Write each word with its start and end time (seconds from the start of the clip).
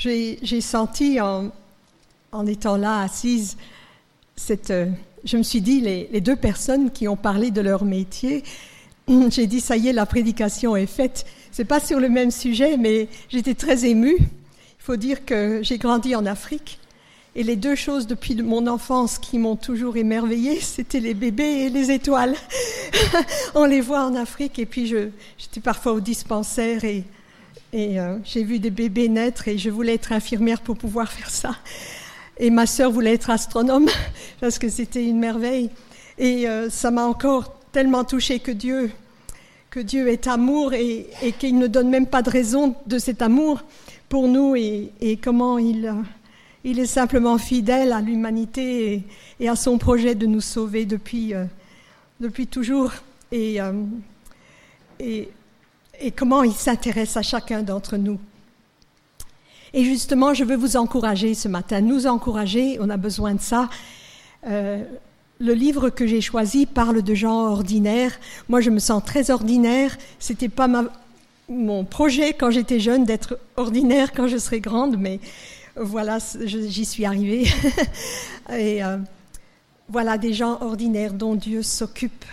j'ai 0.00 0.60
senti 0.60 1.20
en, 1.20 1.50
étant 2.46 2.76
là 2.76 3.00
assise, 3.00 3.56
cette, 4.34 4.70
euh, 4.70 4.86
je 5.24 5.36
me 5.36 5.42
suis 5.42 5.60
dit, 5.60 5.82
les, 5.82 6.08
les, 6.10 6.22
deux 6.22 6.36
personnes 6.36 6.90
qui 6.90 7.06
ont 7.06 7.16
parlé 7.16 7.50
de 7.50 7.60
leur 7.60 7.84
métier, 7.84 8.42
j'ai 9.28 9.46
dit, 9.46 9.60
ça 9.60 9.76
y 9.76 9.88
est, 9.88 9.92
la 9.92 10.06
prédication 10.06 10.74
est 10.74 10.86
faite. 10.86 11.26
C'est 11.52 11.66
pas 11.66 11.80
sur 11.80 12.00
le 12.00 12.08
même 12.08 12.30
sujet, 12.30 12.78
mais 12.78 13.08
j'étais 13.28 13.54
très 13.54 13.84
émue. 13.84 14.16
Il 14.18 14.82
faut 14.82 14.96
dire 14.96 15.26
que 15.26 15.60
j'ai 15.62 15.76
grandi 15.76 16.16
en 16.16 16.24
Afrique. 16.24 16.78
Et 17.36 17.42
les 17.42 17.56
deux 17.56 17.74
choses 17.74 18.06
depuis 18.06 18.34
mon 18.42 18.66
enfance 18.66 19.18
qui 19.18 19.38
m'ont 19.38 19.56
toujours 19.56 19.98
émerveillée, 19.98 20.60
c'était 20.62 21.00
les 21.00 21.14
bébés 21.14 21.66
et 21.66 21.68
les 21.68 21.90
étoiles. 21.90 22.36
On 23.54 23.66
les 23.66 23.82
voit 23.82 24.06
en 24.06 24.14
Afrique. 24.14 24.58
Et 24.58 24.66
puis 24.66 24.86
j'étais 24.86 25.60
parfois 25.60 25.92
au 25.92 26.00
dispensaire 26.00 26.84
et 26.84 27.04
et 27.72 28.00
euh, 28.00 28.18
j'ai 28.24 28.42
vu 28.42 28.58
des 28.58 28.70
bébés 28.70 29.08
naître 29.08 29.46
et 29.46 29.56
je 29.56 29.70
voulais 29.70 29.94
être 29.94 30.12
infirmière 30.12 30.60
pour 30.60 30.76
pouvoir 30.76 31.10
faire 31.12 31.30
ça. 31.30 31.56
Et 32.38 32.50
ma 32.50 32.66
sœur 32.66 32.90
voulait 32.90 33.14
être 33.14 33.30
astronome 33.30 33.88
parce 34.40 34.58
que 34.58 34.68
c'était 34.68 35.06
une 35.06 35.18
merveille. 35.18 35.70
Et 36.18 36.48
euh, 36.48 36.68
ça 36.68 36.90
m'a 36.90 37.04
encore 37.04 37.54
tellement 37.72 38.04
touchée 38.04 38.40
que 38.40 38.50
Dieu, 38.50 38.90
que 39.70 39.80
Dieu 39.80 40.08
est 40.08 40.26
amour 40.26 40.74
et, 40.74 41.06
qu'il 41.38 41.58
ne 41.58 41.66
donne 41.66 41.88
même 41.88 42.06
pas 42.06 42.22
de 42.22 42.30
raison 42.30 42.74
de 42.86 42.98
cet 42.98 43.22
amour 43.22 43.62
pour 44.08 44.26
nous 44.26 44.56
et, 44.56 45.18
comment 45.22 45.58
il, 45.58 45.86
euh, 45.86 45.92
il 46.64 46.80
est 46.80 46.86
simplement 46.86 47.38
fidèle 47.38 47.92
à 47.92 48.00
l'humanité 48.00 49.04
et, 49.38 49.48
à 49.48 49.54
son 49.54 49.78
projet 49.78 50.16
de 50.16 50.26
nous 50.26 50.40
sauver 50.40 50.86
depuis, 50.86 51.32
depuis 52.20 52.48
toujours. 52.48 52.92
Et 53.30 53.60
et 56.00 56.10
comment 56.10 56.42
il 56.42 56.52
s'intéresse 56.52 57.16
à 57.16 57.22
chacun 57.22 57.62
d'entre 57.62 57.96
nous. 57.96 58.18
Et 59.72 59.84
justement, 59.84 60.34
je 60.34 60.44
veux 60.44 60.56
vous 60.56 60.76
encourager 60.76 61.34
ce 61.34 61.46
matin, 61.46 61.80
nous 61.80 62.06
encourager, 62.06 62.78
on 62.80 62.90
a 62.90 62.96
besoin 62.96 63.34
de 63.34 63.40
ça. 63.40 63.68
Euh, 64.46 64.82
le 65.38 65.54
livre 65.54 65.90
que 65.90 66.06
j'ai 66.06 66.20
choisi 66.20 66.66
parle 66.66 67.02
de 67.02 67.14
gens 67.14 67.46
ordinaires. 67.46 68.18
Moi, 68.48 68.60
je 68.60 68.70
me 68.70 68.78
sens 68.78 69.02
très 69.04 69.30
ordinaire. 69.30 69.96
C'était 70.18 70.48
pas 70.48 70.68
mon 71.48 71.84
projet 71.84 72.34
quand 72.34 72.50
j'étais 72.50 72.80
jeune 72.80 73.04
d'être 73.04 73.38
ordinaire 73.56 74.12
quand 74.12 74.26
je 74.26 74.38
serai 74.38 74.60
grande, 74.60 74.96
mais 74.98 75.20
voilà, 75.76 76.18
j'y 76.44 76.84
suis 76.84 77.04
arrivée. 77.04 77.46
Et 78.52 78.84
euh, 78.84 78.98
voilà 79.88 80.18
des 80.18 80.32
gens 80.32 80.58
ordinaires 80.60 81.12
dont 81.12 81.36
Dieu 81.36 81.62
s'occupe. 81.62 82.24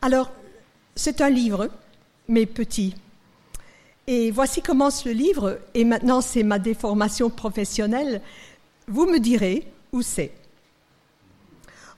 Alors, 0.00 0.30
c'est 0.94 1.20
un 1.20 1.30
livre, 1.30 1.68
mais 2.28 2.46
petit. 2.46 2.94
Et 4.06 4.30
voici 4.30 4.62
commence 4.62 5.04
le 5.04 5.12
livre, 5.12 5.60
et 5.74 5.84
maintenant 5.84 6.20
c'est 6.20 6.42
ma 6.42 6.58
déformation 6.58 7.30
professionnelle. 7.30 8.20
Vous 8.88 9.06
me 9.06 9.18
direz 9.18 9.66
où 9.92 10.02
c'est. 10.02 10.32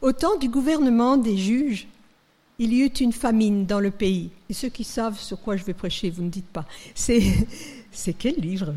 Au 0.03 0.13
temps 0.13 0.37
du 0.37 0.49
gouvernement 0.49 1.17
des 1.17 1.37
juges, 1.37 1.87
il 2.59 2.73
y 2.73 2.83
eut 2.83 2.89
une 2.89 3.13
famine 3.13 3.67
dans 3.67 3.81
le 3.81 3.91
pays. 3.91 4.31
Et 4.49 4.53
ceux 4.53 4.69
qui 4.69 4.85
savent 4.85 5.19
sur 5.19 5.41
quoi 5.41 5.57
je 5.57 5.65
vais 5.65 5.75
prêcher, 5.75 6.11
vous 6.11 6.23
ne 6.23 6.29
dites 6.29 6.47
pas. 6.47 6.67
C'est, 6.95 7.23
c'est 7.91 8.13
quel 8.13 8.37
livre? 8.37 8.75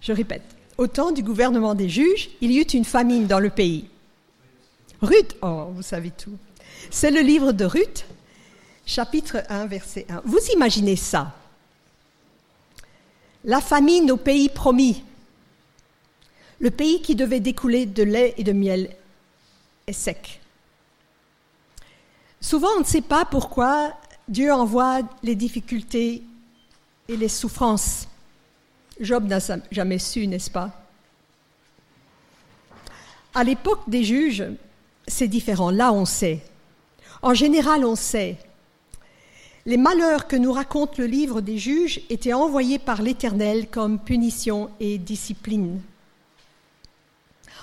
Je 0.00 0.12
répète. 0.12 0.44
Au 0.78 0.86
temps 0.86 1.12
du 1.12 1.22
gouvernement 1.22 1.74
des 1.74 1.88
juges, 1.88 2.30
il 2.40 2.52
y 2.52 2.58
eut 2.58 2.62
une 2.62 2.84
famine 2.84 3.26
dans 3.26 3.40
le 3.40 3.50
pays. 3.50 3.86
Ruth, 5.02 5.36
oh, 5.42 5.68
vous 5.74 5.82
savez 5.82 6.10
tout. 6.10 6.36
C'est 6.92 7.12
le 7.12 7.20
livre 7.20 7.52
de 7.52 7.64
Ruth, 7.64 8.04
chapitre 8.84 9.44
1, 9.48 9.66
verset 9.66 10.06
1. 10.08 10.22
Vous 10.24 10.40
imaginez 10.54 10.96
ça 10.96 11.32
La 13.44 13.60
famine 13.60 14.10
au 14.10 14.16
pays 14.16 14.48
promis, 14.48 15.04
le 16.58 16.72
pays 16.72 17.00
qui 17.00 17.14
devait 17.14 17.38
découler 17.38 17.86
de 17.86 18.02
lait 18.02 18.34
et 18.38 18.42
de 18.42 18.52
miel 18.52 18.90
est 19.86 19.92
sec. 19.92 20.40
Souvent, 22.40 22.70
on 22.76 22.80
ne 22.80 22.84
sait 22.84 23.02
pas 23.02 23.24
pourquoi 23.24 23.96
Dieu 24.26 24.52
envoie 24.52 25.02
les 25.22 25.36
difficultés 25.36 26.24
et 27.08 27.16
les 27.16 27.28
souffrances. 27.28 28.08
Job 28.98 29.28
n'a 29.28 29.38
jamais 29.70 30.00
su, 30.00 30.26
n'est-ce 30.26 30.50
pas? 30.50 30.72
À 33.32 33.44
l'époque 33.44 33.82
des 33.86 34.02
juges, 34.02 34.44
c'est 35.06 35.28
différent. 35.28 35.70
Là, 35.70 35.92
on 35.92 36.04
sait. 36.04 36.42
En 37.22 37.34
général, 37.34 37.84
on 37.84 37.96
sait. 37.96 38.38
Les 39.66 39.76
malheurs 39.76 40.26
que 40.26 40.36
nous 40.36 40.52
raconte 40.52 40.96
le 40.96 41.06
livre 41.06 41.42
des 41.42 41.58
juges 41.58 42.00
étaient 42.08 42.32
envoyés 42.32 42.78
par 42.78 43.02
l'Éternel 43.02 43.68
comme 43.68 43.98
punition 43.98 44.70
et 44.80 44.96
discipline. 44.96 45.80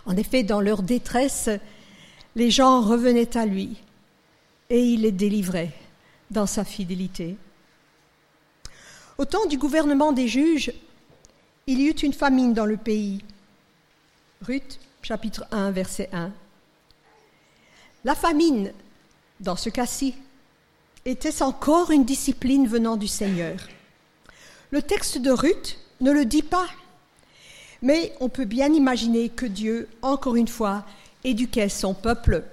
En 0.05 0.15
effet, 0.15 0.43
dans 0.43 0.61
leur 0.61 0.83
détresse, 0.83 1.49
les 2.35 2.51
gens 2.51 2.81
revenaient 2.81 3.35
à 3.35 3.45
lui 3.45 3.77
et 4.69 4.79
il 4.79 5.01
les 5.01 5.11
délivrait 5.11 5.73
dans 6.29 6.45
sa 6.45 6.63
fidélité. 6.63 7.35
Au 9.17 9.25
temps 9.25 9.47
du 9.47 9.57
gouvernement 9.57 10.11
des 10.11 10.27
juges, 10.27 10.71
il 11.65 11.79
y 11.79 11.87
eut 11.87 11.91
une 11.91 12.13
famine 12.13 12.53
dans 12.53 12.65
le 12.65 12.77
pays. 12.77 13.23
Ruth, 14.43 14.79
chapitre 15.01 15.45
1, 15.51 15.71
verset 15.71 16.09
1. 16.13 16.31
La 18.05 18.13
famine 18.13 18.71
dans 19.39 19.55
ce 19.55 19.69
cas-ci, 19.69 20.15
était-ce 21.05 21.43
encore 21.43 21.91
une 21.91 22.05
discipline 22.05 22.67
venant 22.67 22.97
du 22.97 23.07
Seigneur? 23.07 23.57
Le 24.71 24.81
texte 24.81 25.19
de 25.19 25.31
Ruth 25.31 25.77
ne 26.01 26.11
le 26.11 26.25
dit 26.25 26.43
pas, 26.43 26.67
mais 27.81 28.13
on 28.19 28.29
peut 28.29 28.45
bien 28.45 28.73
imaginer 28.73 29.29
que 29.29 29.45
Dieu, 29.45 29.87
encore 30.01 30.35
une 30.35 30.47
fois, 30.47 30.85
éduquait 31.23 31.69
son 31.69 31.93
peuple. 31.93 32.43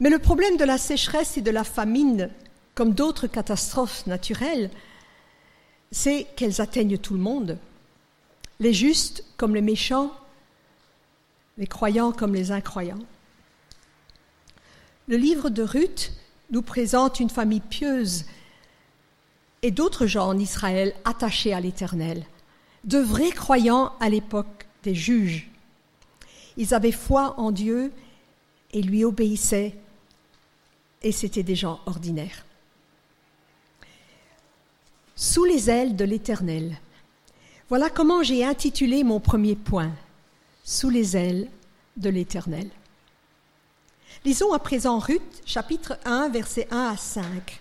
Mais 0.00 0.10
le 0.10 0.18
problème 0.18 0.56
de 0.56 0.64
la 0.64 0.78
sécheresse 0.78 1.36
et 1.36 1.42
de 1.42 1.50
la 1.50 1.64
famine, 1.64 2.30
comme 2.74 2.92
d'autres 2.92 3.26
catastrophes 3.26 4.06
naturelles, 4.06 4.70
c'est 5.90 6.26
qu'elles 6.36 6.60
atteignent 6.60 6.98
tout 6.98 7.14
le 7.14 7.20
monde, 7.20 7.58
les 8.60 8.72
justes 8.72 9.24
comme 9.36 9.54
les 9.54 9.62
méchants, 9.62 10.12
les 11.56 11.66
croyants 11.66 12.12
comme 12.12 12.34
les 12.34 12.52
incroyants. 12.52 12.98
Le 15.08 15.16
livre 15.16 15.48
de 15.48 15.62
Ruth 15.62 16.12
nous 16.50 16.60
présente 16.60 17.18
une 17.18 17.30
famille 17.30 17.60
pieuse 17.60 18.26
et 19.62 19.70
d'autres 19.70 20.06
gens 20.06 20.28
en 20.28 20.38
Israël 20.38 20.94
attachés 21.06 21.54
à 21.54 21.60
l'Éternel, 21.60 22.26
de 22.84 22.98
vrais 22.98 23.30
croyants 23.30 23.94
à 24.00 24.10
l'époque 24.10 24.66
des 24.82 24.94
juges. 24.94 25.48
Ils 26.58 26.74
avaient 26.74 26.92
foi 26.92 27.40
en 27.40 27.52
Dieu 27.52 27.90
et 28.72 28.82
lui 28.82 29.02
obéissaient, 29.02 29.74
et 31.02 31.12
c'étaient 31.12 31.42
des 31.42 31.56
gens 31.56 31.80
ordinaires. 31.86 32.44
Sous 35.16 35.44
les 35.44 35.70
ailes 35.70 35.96
de 35.96 36.04
l'Éternel. 36.04 36.76
Voilà 37.70 37.88
comment 37.88 38.22
j'ai 38.22 38.44
intitulé 38.44 39.04
mon 39.04 39.20
premier 39.20 39.56
point. 39.56 39.92
Sous 40.64 40.90
les 40.90 41.16
ailes 41.16 41.48
de 41.96 42.10
l'Éternel. 42.10 42.68
Lisons 44.24 44.52
à 44.52 44.58
présent 44.58 44.98
Ruth, 44.98 45.42
chapitre 45.46 45.98
1, 46.04 46.28
versets 46.30 46.66
1 46.70 46.76
à 46.88 46.96
5. 46.96 47.60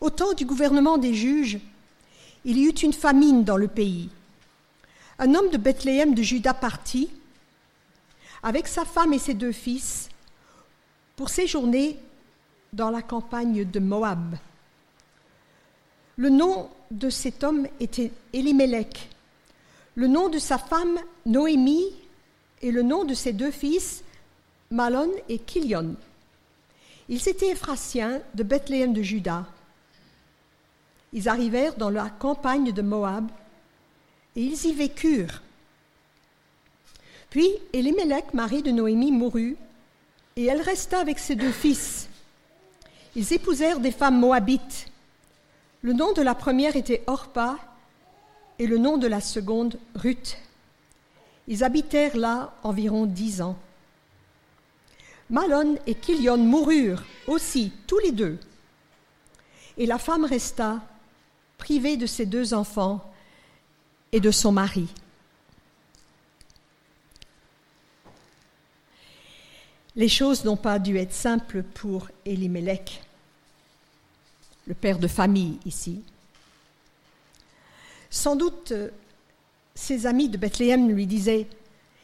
Au 0.00 0.10
temps 0.10 0.32
du 0.32 0.46
gouvernement 0.46 0.96
des 0.96 1.12
juges, 1.12 1.58
il 2.44 2.56
y 2.56 2.64
eut 2.64 2.70
une 2.70 2.92
famine 2.92 3.44
dans 3.44 3.56
le 3.56 3.68
pays. 3.68 4.08
Un 5.18 5.34
homme 5.34 5.50
de 5.50 5.58
Bethléem 5.58 6.14
de 6.14 6.22
Juda 6.22 6.54
partit, 6.54 7.10
avec 8.42 8.68
sa 8.68 8.84
femme 8.84 9.12
et 9.12 9.18
ses 9.18 9.34
deux 9.34 9.52
fils, 9.52 10.08
pour 11.16 11.28
séjourner 11.28 11.98
dans 12.72 12.90
la 12.90 13.02
campagne 13.02 13.64
de 13.64 13.80
Moab. 13.80 14.36
Le 16.16 16.30
nom 16.30 16.70
de 16.90 17.10
cet 17.10 17.44
homme 17.44 17.66
était 17.80 18.12
Elimelech, 18.32 19.10
le 19.94 20.06
nom 20.06 20.28
de 20.28 20.38
sa 20.38 20.58
femme 20.58 20.98
Noémie 21.26 21.92
et 22.62 22.70
le 22.70 22.82
nom 22.82 23.04
de 23.04 23.14
ses 23.14 23.32
deux 23.32 23.50
fils 23.50 24.02
Malon 24.70 25.10
et 25.28 25.38
Kilion. 25.38 25.94
Ils 27.08 27.26
étaient 27.26 27.52
Ephrasiens 27.52 28.20
de 28.34 28.42
Bethléem 28.42 28.92
de 28.92 29.02
Juda. 29.02 29.46
Ils 31.14 31.28
arrivèrent 31.28 31.76
dans 31.76 31.88
la 31.88 32.10
campagne 32.10 32.72
de 32.72 32.82
Moab 32.82 33.30
et 34.36 34.42
ils 34.42 34.66
y 34.66 34.74
vécurent. 34.74 35.42
Puis 37.30 37.48
Elimelech, 37.72 38.34
mari 38.34 38.62
de 38.62 38.70
Noémie, 38.70 39.10
mourut 39.10 39.56
et 40.36 40.44
elle 40.44 40.60
resta 40.60 41.00
avec 41.00 41.18
ses 41.18 41.34
deux 41.34 41.52
fils. 41.52 42.08
Ils 43.16 43.32
épousèrent 43.32 43.80
des 43.80 43.90
femmes 43.90 44.20
moabites. 44.20 44.86
Le 45.80 45.94
nom 45.94 46.12
de 46.12 46.22
la 46.22 46.34
première 46.34 46.76
était 46.76 47.04
Orpa 47.06 47.58
et 48.58 48.66
le 48.66 48.76
nom 48.76 48.98
de 48.98 49.06
la 49.06 49.22
seconde 49.22 49.78
Ruth. 49.94 50.36
Ils 51.46 51.64
habitèrent 51.64 52.18
là 52.18 52.52
environ 52.62 53.06
dix 53.06 53.40
ans. 53.40 53.56
Malon 55.30 55.78
et 55.86 55.94
Kilion 55.94 56.38
moururent 56.38 57.02
aussi, 57.26 57.72
tous 57.86 57.98
les 57.98 58.12
deux. 58.12 58.38
et 59.76 59.86
la 59.86 59.98
femme 59.98 60.24
resta 60.24 60.80
privée 61.56 61.96
de 61.96 62.06
ses 62.06 62.26
deux 62.26 62.52
enfants 62.52 63.12
et 64.10 64.20
de 64.20 64.30
son 64.30 64.50
mari. 64.50 64.88
Les 69.94 70.08
choses 70.08 70.44
n'ont 70.44 70.56
pas 70.56 70.78
dû 70.78 70.96
être 70.96 71.12
simples 71.12 71.62
pour 71.62 72.08
Elimelech, 72.24 73.02
le 74.66 74.74
père 74.74 74.98
de 74.98 75.08
famille 75.08 75.58
ici. 75.64 76.02
Sans 78.10 78.36
doute, 78.36 78.72
ses 79.74 80.06
amis 80.06 80.28
de 80.28 80.38
Bethléem 80.38 80.88
lui 80.88 81.06
disaient 81.06 81.46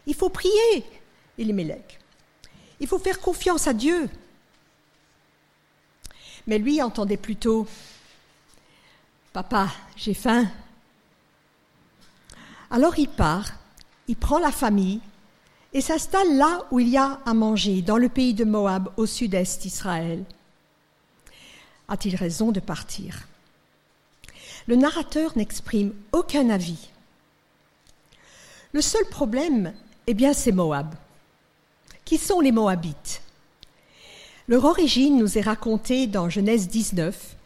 Il 0.06 0.14
faut 0.14 0.28
prier, 0.28 0.84
Elimelech. 1.38 2.00
Il 2.80 2.86
faut 2.86 2.98
faire 2.98 3.20
confiance 3.20 3.66
à 3.66 3.72
Dieu. 3.72 4.08
Mais 6.46 6.58
lui 6.58 6.82
entendait 6.82 7.16
plutôt 7.16 7.66
Papa, 9.32 9.68
j'ai 9.96 10.14
faim. 10.14 10.46
Alors 12.70 12.98
il 12.98 13.08
part, 13.08 13.52
il 14.06 14.16
prend 14.16 14.38
la 14.38 14.52
famille 14.52 15.00
et 15.72 15.80
s'installe 15.80 16.36
là 16.36 16.66
où 16.70 16.78
il 16.78 16.88
y 16.88 16.96
a 16.96 17.20
à 17.26 17.34
manger, 17.34 17.82
dans 17.82 17.96
le 17.96 18.08
pays 18.08 18.34
de 18.34 18.44
Moab, 18.44 18.92
au 18.96 19.06
sud-est 19.06 19.62
d'Israël. 19.62 20.24
A-t-il 21.88 22.14
raison 22.14 22.52
de 22.52 22.60
partir? 22.60 23.26
Le 24.66 24.76
narrateur 24.76 25.36
n'exprime 25.36 25.92
aucun 26.12 26.48
avis. 26.48 26.88
Le 28.72 28.80
seul 28.80 29.04
problème, 29.06 29.74
eh 30.06 30.14
bien, 30.14 30.32
c'est 30.32 30.52
Moab. 30.52 30.94
Qui 32.04 32.18
sont 32.18 32.40
les 32.40 32.52
Moabites? 32.52 33.22
Leur 34.46 34.66
origine 34.66 35.16
nous 35.16 35.38
est 35.38 35.42
racontée 35.42 36.06
dans 36.06 36.28
Genèse 36.28 36.68
19. 36.68 37.36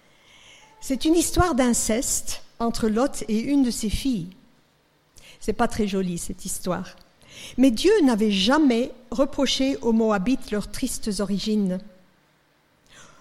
C'est 0.80 1.04
une 1.04 1.14
histoire 1.14 1.54
d'inceste 1.54 2.42
entre 2.58 2.88
Lot 2.88 3.22
et 3.28 3.38
une 3.38 3.62
de 3.62 3.70
ses 3.70 3.88
filles. 3.88 4.30
C'est 5.38 5.52
pas 5.52 5.68
très 5.68 5.86
joli 5.86 6.18
cette 6.18 6.44
histoire. 6.44 6.96
Mais 7.56 7.70
Dieu 7.70 7.92
n'avait 8.02 8.32
jamais 8.32 8.90
reproché 9.12 9.76
aux 9.76 9.92
Moabites 9.92 10.50
leurs 10.50 10.72
tristes 10.72 11.20
origines. 11.20 11.78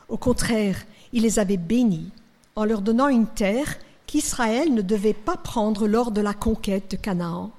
Au 0.10 0.18
contraire, 0.18 0.84
il 1.14 1.22
les 1.22 1.38
avait 1.38 1.58
bénis 1.58 2.10
en 2.56 2.66
leur 2.66 2.82
donnant 2.82 3.10
une 3.10 3.28
terre 3.28 3.78
qu'Israël 4.08 4.74
ne 4.74 4.82
devait 4.82 5.14
pas 5.14 5.38
prendre 5.38 5.88
lors 5.88 6.10
de 6.10 6.22
la 6.22 6.34
conquête 6.34 6.90
de 6.90 6.98
Canaan. 6.98 7.52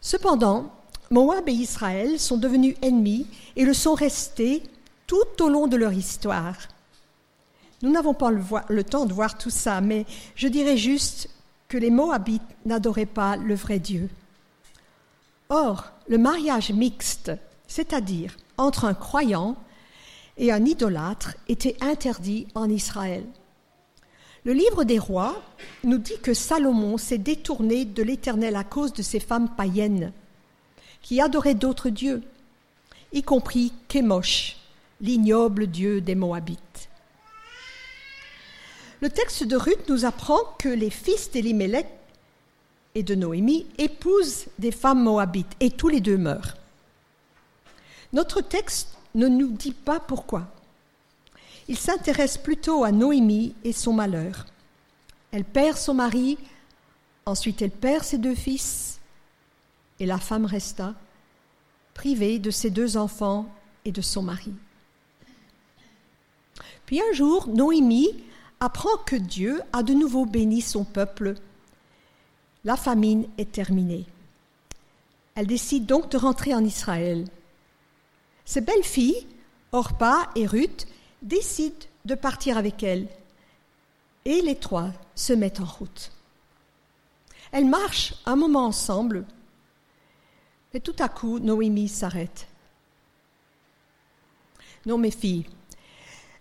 Cependant, 0.00 0.72
Moab 1.12 1.46
et 1.46 1.52
Israël 1.52 2.18
sont 2.18 2.38
devenus 2.38 2.74
ennemis 2.80 3.26
et 3.54 3.66
le 3.66 3.74
sont 3.74 3.92
restés 3.92 4.62
tout 5.06 5.42
au 5.42 5.50
long 5.50 5.66
de 5.66 5.76
leur 5.76 5.92
histoire. 5.92 6.56
Nous 7.82 7.92
n'avons 7.92 8.14
pas 8.14 8.30
le, 8.30 8.82
temps 8.82 9.04
de 9.04 9.12
voir 9.12 9.36
tout 9.36 9.50
ça, 9.50 9.82
mais 9.82 10.06
je 10.36 10.48
dirais 10.48 10.78
juste 10.78 11.28
que 11.68 11.76
les 11.76 11.90
Moabites 11.90 12.40
n'adoraient 12.64 13.04
pas 13.04 13.36
le 13.36 13.54
vrai 13.54 13.78
Dieu. 13.78 14.08
Or, 15.50 15.92
le 16.08 16.16
mariage 16.16 16.72
mixte, 16.72 17.30
c'est-à-dire 17.66 18.34
entre 18.56 18.86
un 18.86 18.94
croyant 18.94 19.56
et 20.38 20.50
un 20.50 20.64
idolâtre, 20.64 21.34
était 21.46 21.76
interdit 21.82 22.46
en 22.54 22.70
Israël. 22.70 23.26
Le 24.44 24.54
livre 24.54 24.84
des 24.84 24.98
rois 24.98 25.42
nous 25.84 25.98
dit 25.98 26.18
que 26.22 26.32
Salomon 26.32 26.96
s'est 26.96 27.18
détourné 27.18 27.84
de 27.84 28.02
l'Éternel 28.02 28.56
à 28.56 28.64
cause 28.64 28.94
de 28.94 29.02
ces 29.02 29.20
femmes 29.20 29.50
païennes 29.54 30.10
qui 31.02 31.20
adoraient 31.20 31.54
d'autres 31.54 31.90
dieux, 31.90 32.22
y 33.12 33.22
compris 33.22 33.72
Kémosh, 33.88 34.56
l'ignoble 35.00 35.66
dieu 35.66 36.00
des 36.00 36.14
Moabites. 36.14 36.88
Le 39.00 39.10
texte 39.10 39.42
de 39.42 39.56
Ruth 39.56 39.88
nous 39.88 40.04
apprend 40.04 40.38
que 40.58 40.68
les 40.68 40.90
fils 40.90 41.30
d'Elimelech 41.32 41.88
et 42.94 43.02
de 43.02 43.14
Noémie 43.14 43.66
épousent 43.78 44.46
des 44.58 44.70
femmes 44.70 45.02
moabites 45.02 45.56
et 45.58 45.70
tous 45.70 45.88
les 45.88 46.00
deux 46.00 46.18
meurent. 46.18 46.56
Notre 48.12 48.40
texte 48.40 48.96
ne 49.14 49.26
nous 49.26 49.48
dit 49.48 49.72
pas 49.72 49.98
pourquoi. 49.98 50.46
Il 51.68 51.78
s'intéresse 51.78 52.38
plutôt 52.38 52.84
à 52.84 52.92
Noémie 52.92 53.54
et 53.64 53.72
son 53.72 53.92
malheur. 53.92 54.46
Elle 55.32 55.44
perd 55.44 55.78
son 55.78 55.94
mari, 55.94 56.38
ensuite 57.24 57.62
elle 57.62 57.70
perd 57.70 58.04
ses 58.04 58.18
deux 58.18 58.34
fils, 58.34 58.91
et 60.02 60.06
la 60.06 60.18
femme 60.18 60.46
resta 60.46 60.94
privée 61.94 62.40
de 62.40 62.50
ses 62.50 62.70
deux 62.70 62.96
enfants 62.96 63.46
et 63.84 63.92
de 63.92 64.00
son 64.00 64.22
mari. 64.22 64.52
Puis 66.86 67.00
un 67.00 67.12
jour, 67.14 67.46
Noémie 67.46 68.10
apprend 68.58 68.96
que 69.06 69.14
Dieu 69.14 69.62
a 69.72 69.84
de 69.84 69.94
nouveau 69.94 70.26
béni 70.26 70.60
son 70.60 70.84
peuple 70.84 71.36
la 72.64 72.76
famine 72.76 73.26
est 73.38 73.52
terminée. 73.52 74.06
Elle 75.36 75.46
décide 75.46 75.86
donc 75.86 76.10
de 76.10 76.18
rentrer 76.18 76.52
en 76.52 76.64
Israël. 76.64 77.26
Ses 78.44 78.60
belles 78.60 78.84
filles, 78.84 79.26
Orpa 79.72 80.30
et 80.36 80.46
Ruth, 80.46 80.86
décident 81.22 81.86
de 82.04 82.14
partir 82.14 82.58
avec 82.58 82.82
elle. 82.82 83.08
Et 84.24 84.42
les 84.42 84.56
trois 84.56 84.90
se 85.14 85.32
mettent 85.32 85.60
en 85.60 85.64
route. 85.64 86.12
Elles 87.50 87.66
marchent 87.66 88.14
un 88.26 88.36
moment 88.36 88.66
ensemble, 88.66 89.26
mais 90.72 90.80
tout 90.80 90.96
à 90.98 91.08
coup, 91.08 91.38
Noémie 91.38 91.88
s'arrête. 91.88 92.46
Non, 94.86 94.98
mes 94.98 95.10
filles, 95.10 95.46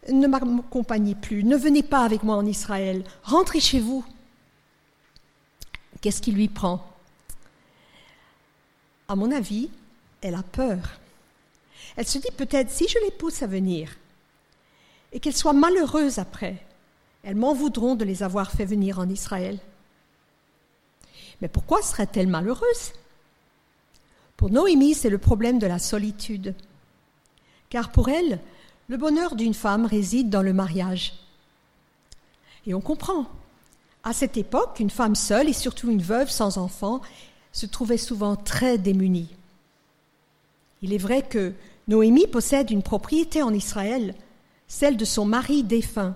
ne 0.10 0.28
m'accompagnez 0.28 1.16
plus, 1.16 1.44
ne 1.44 1.56
venez 1.56 1.84
pas 1.84 2.04
avec 2.04 2.24
moi 2.24 2.36
en 2.36 2.46
Israël, 2.46 3.04
rentrez 3.24 3.60
chez 3.60 3.80
vous. 3.80 4.06
Qu'est-ce 6.02 6.22
qui 6.22 6.32
lui 6.32 6.48
prend? 6.48 6.88
À 9.08 9.16
mon 9.16 9.32
avis, 9.32 9.70
elle 10.22 10.36
a 10.36 10.44
peur. 10.44 10.80
Elle 11.96 12.08
se 12.08 12.18
dit 12.18 12.32
peut-être 12.36 12.72
si 12.72 12.88
je 12.88 12.98
les 13.04 13.12
pousse 13.12 13.44
à 13.44 13.48
venir 13.48 13.96
et 15.12 15.20
qu'elles 15.20 15.36
soient 15.36 15.54
malheureuses 15.54 16.20
après, 16.20 16.66
elles 17.24 17.36
m'en 17.36 17.54
voudront 17.54 17.96
de 17.96 18.06
les 18.06 18.24
avoir 18.24 18.52
fait 18.52 18.66
venir 18.66 18.98
en 18.98 19.10
Israël. 19.10 19.60
Mais 21.42 21.48
pourquoi 21.48 21.82
serait-elle 21.82 22.28
malheureuse? 22.28 22.94
Pour 24.42 24.50
Noémie, 24.50 24.96
c'est 24.96 25.12
le 25.12 25.20
problème 25.20 25.60
de 25.60 25.68
la 25.68 25.78
solitude. 25.78 26.56
Car 27.70 27.92
pour 27.92 28.10
elle, 28.10 28.40
le 28.88 28.98
bonheur 28.98 29.36
d'une 29.36 29.54
femme 29.54 29.86
réside 29.86 30.32
dans 30.32 30.42
le 30.42 30.52
mariage. 30.52 31.14
Et 32.66 32.74
on 32.74 32.82
comprend. 32.82 33.28
À 34.04 34.14
cette 34.14 34.38
époque, 34.38 34.80
une 34.80 34.90
femme 34.90 35.14
seule 35.14 35.48
et 35.48 35.54
surtout 35.54 35.92
une 35.92 36.02
veuve 36.02 36.32
sans 36.32 36.58
enfant 36.58 37.02
se 37.52 37.68
trouvait 37.68 37.98
souvent 37.98 38.36
très 38.36 38.80
démunie. 38.80 39.30
Il 40.82 40.92
est 40.92 40.98
vrai 40.98 41.22
que 41.22 41.54
Noémie 41.88 42.26
possède 42.26 42.72
une 42.72 42.82
propriété 42.82 43.44
en 43.44 43.54
Israël, 43.54 44.16
celle 44.68 44.98
de 44.98 45.06
son 45.06 45.26
mari 45.26 45.62
défunt. 45.62 46.16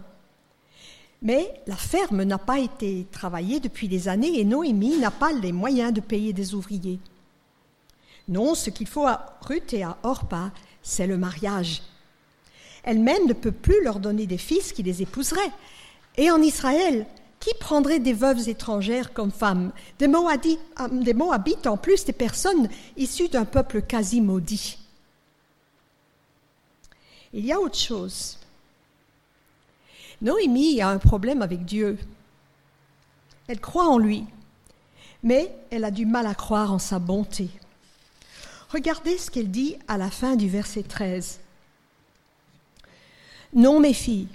Mais 1.22 1.62
la 1.67 1.75
ferme 1.75 2.24
n'a 2.24 2.39
pas 2.39 2.58
été 2.58 3.05
travaillée 3.12 3.60
depuis 3.60 3.88
des 3.88 4.08
années 4.08 4.39
et 4.39 4.46
Noémie 4.46 4.98
n'a 4.98 5.12
pas 5.12 5.32
les 5.32 5.51
moyens 5.51 5.94
de 5.94 6.01
payer 6.01 6.34
des 6.34 6.55
ouvriers. 6.55 7.00
Non, 8.27 8.55
ce 8.55 8.70
qu'il 8.70 8.88
faut 8.88 9.08
à 9.08 9.38
Ruth 9.41 9.74
et 9.74 9.84
à 9.84 9.98
Orpa, 10.03 10.51
c'est 10.82 11.08
le 11.08 11.17
mariage. 11.17 11.84
Elle-même 12.84 13.27
ne 13.27 13.34
peut 13.34 13.51
plus 13.51 13.84
leur 13.84 14.00
donner 14.00 14.27
des 14.27 14.38
fils 14.38 14.72
qui 14.72 14.84
les 14.84 15.01
épouseraient. 15.01 15.51
Et 16.17 16.32
en 16.32 16.41
Israël, 16.41 17.05
qui 17.39 17.53
prendrait 17.60 18.00
des 18.00 18.13
veuves 18.13 18.48
étrangères 18.50 19.13
comme 19.13 19.32
femmes? 19.32 19.72
Euh, 20.01 20.88
des 20.91 21.13
Moabites 21.13 21.67
en 21.67 21.77
plus, 21.77 22.05
des 22.05 22.13
personnes 22.13 22.70
issues 22.98 23.27
d'un 23.27 23.46
peuple 23.46 23.82
quasi 23.82 24.22
maudit. 24.22 24.79
Il 27.34 27.46
y 27.46 27.51
a 27.51 27.60
autre 27.60 27.77
chose. 27.77 28.38
Noémie 30.22 30.82
a 30.82 30.89
un 30.89 30.98
problème 30.98 31.41
avec 31.41 31.65
Dieu. 31.65 31.98
Elle 33.48 33.60
croit 33.60 33.89
en 33.89 33.98
lui, 33.98 34.25
mais 35.22 35.53
elle 35.70 35.84
a 35.84 35.91
du 35.91 36.05
mal 36.05 36.25
à 36.25 36.34
croire 36.34 36.72
en 36.72 36.79
sa 36.79 36.98
bonté. 36.98 37.50
Regardez 38.75 39.17
ce 39.17 39.32
qu'elle 39.32 39.50
dit 39.50 39.77
à 39.88 39.98
la 39.98 40.12
fin 40.12 40.36
du 40.36 40.50
verset 40.50 40.84
13. 40.84 41.39
Non, 43.53 43.79
mes 43.79 43.94
filles, 43.94 44.27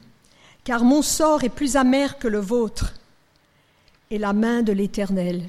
car 0.64 0.82
mon 0.82 1.02
sort 1.02 1.44
est 1.44 1.50
plus 1.50 1.76
amer 1.76 2.18
que 2.18 2.26
le 2.26 2.40
vôtre 2.40 2.94
et 4.11 4.16
la 4.16 4.32
main 4.32 4.62
de 4.62 4.73
l'Éternel 4.73 5.47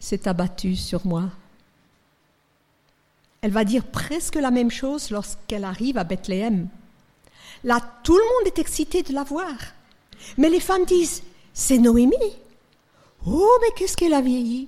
s'est 0.00 0.26
abattue 0.26 0.74
sur 0.74 1.06
moi. 1.06 1.30
Elle 3.40 3.52
va 3.52 3.62
dire 3.62 3.84
presque 3.84 4.34
la 4.34 4.50
même 4.50 4.72
chose 4.72 5.12
lorsqu'elle 5.12 5.62
arrive 5.62 5.96
à 5.96 6.02
Bethléem. 6.02 6.66
Là, 7.62 7.80
tout 8.02 8.16
le 8.16 8.24
monde 8.24 8.52
est 8.52 8.58
excité 8.58 9.04
de 9.04 9.12
la 9.12 9.22
voir. 9.22 9.54
Mais 10.38 10.50
les 10.50 10.58
femmes 10.58 10.86
disent, 10.86 11.22
c'est 11.54 11.78
Noémie. 11.78 12.16
Oh, 13.24 13.58
mais 13.60 13.70
qu'est-ce 13.76 13.96
qu'elle 13.96 14.12
a 14.12 14.20
vieilli. 14.20 14.66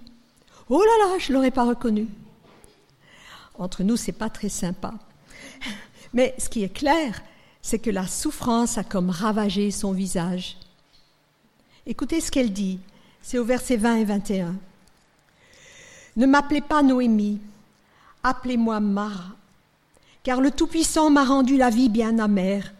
Oh 0.69 0.81
là 0.81 1.09
là, 1.09 1.19
je 1.19 1.33
ne 1.33 1.35
l'aurais 1.35 1.51
pas 1.51 1.65
reconnue. 1.65 2.07
Entre 3.61 3.83
nous, 3.83 3.99
c'est 3.99 4.13
pas 4.13 4.31
très 4.31 4.49
sympa. 4.49 4.95
Mais 6.15 6.35
ce 6.39 6.49
qui 6.49 6.65
est 6.65 6.73
clair, 6.73 7.23
c'est 7.61 7.79
que 7.79 7.91
la 7.91 8.07
souffrance 8.07 8.79
a 8.79 8.85
comme 8.85 9.11
ravagé 9.11 9.71
son 9.71 9.93
visage. 9.93 10.57
Écoutez 11.87 12.23
ce 12.23 12.31
qu'elle 12.31 12.53
dit, 12.53 12.81
c'est 13.23 13.39
au 13.39 13.45
verset 13.45 13.77
20 13.77 13.97
et 13.97 14.05
21. 14.05 14.57
Ne 16.17 16.27
m'appelez 16.27 16.63
pas 16.63 16.83
Noémie, 16.83 17.39
appelez-moi 18.23 18.81
Mara, 18.81 19.37
car 20.23 20.41
le 20.41 20.51
Tout-Puissant 20.51 21.11
m'a 21.11 21.25
rendu 21.25 21.59
la 21.59 21.69
vie 21.69 21.91
bien 21.91 22.19
amère. 22.19 22.73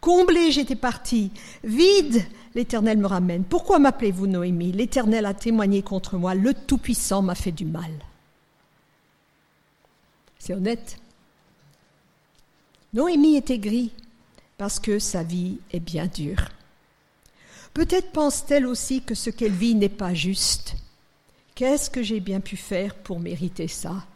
Comblé, 0.00 0.50
j'étais 0.50 0.76
parti, 0.76 1.30
vide, 1.62 2.24
l'Éternel 2.54 2.98
me 2.98 3.06
ramène. 3.06 3.44
Pourquoi 3.44 3.78
m'appelez-vous 3.78 4.26
Noémie? 4.26 4.72
L'Éternel 4.72 5.24
a 5.24 5.34
témoigné 5.34 5.82
contre 5.82 6.16
moi, 6.16 6.34
le 6.34 6.52
Tout-Puissant 6.52 7.22
m'a 7.22 7.34
fait 7.36 7.52
du 7.52 7.64
mal. 7.64 7.90
C'est 10.40 10.54
honnête. 10.54 10.96
Noémie 12.92 13.36
est 13.36 13.50
aigrie 13.50 13.92
parce 14.58 14.80
que 14.80 14.98
sa 14.98 15.22
vie 15.22 15.58
est 15.72 15.80
bien 15.80 16.06
dure. 16.06 16.48
Peut-être 17.72 18.10
pense-t-elle 18.10 18.66
aussi 18.66 19.02
que 19.02 19.14
ce 19.14 19.30
qu'elle 19.30 19.52
vit 19.52 19.76
n'est 19.76 19.88
pas 19.88 20.14
juste. 20.14 20.74
Qu'est-ce 21.54 21.90
que 21.90 22.02
j'ai 22.02 22.20
bien 22.20 22.40
pu 22.40 22.56
faire 22.56 22.94
pour 22.94 23.20
mériter 23.20 23.68
ça? 23.68 24.06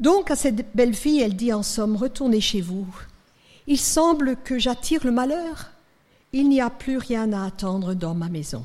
Donc 0.00 0.30
à 0.30 0.36
cette 0.36 0.76
belle 0.76 0.94
fille, 0.94 1.22
elle 1.22 1.34
dit 1.34 1.52
en 1.52 1.62
somme, 1.62 1.96
retournez 1.96 2.40
chez 2.40 2.60
vous. 2.60 2.86
Il 3.66 3.78
semble 3.78 4.36
que 4.36 4.58
j'attire 4.58 5.04
le 5.04 5.12
malheur. 5.12 5.70
Il 6.32 6.50
n'y 6.50 6.60
a 6.60 6.68
plus 6.68 6.98
rien 6.98 7.32
à 7.32 7.46
attendre 7.46 7.94
dans 7.94 8.14
ma 8.14 8.28
maison. 8.28 8.64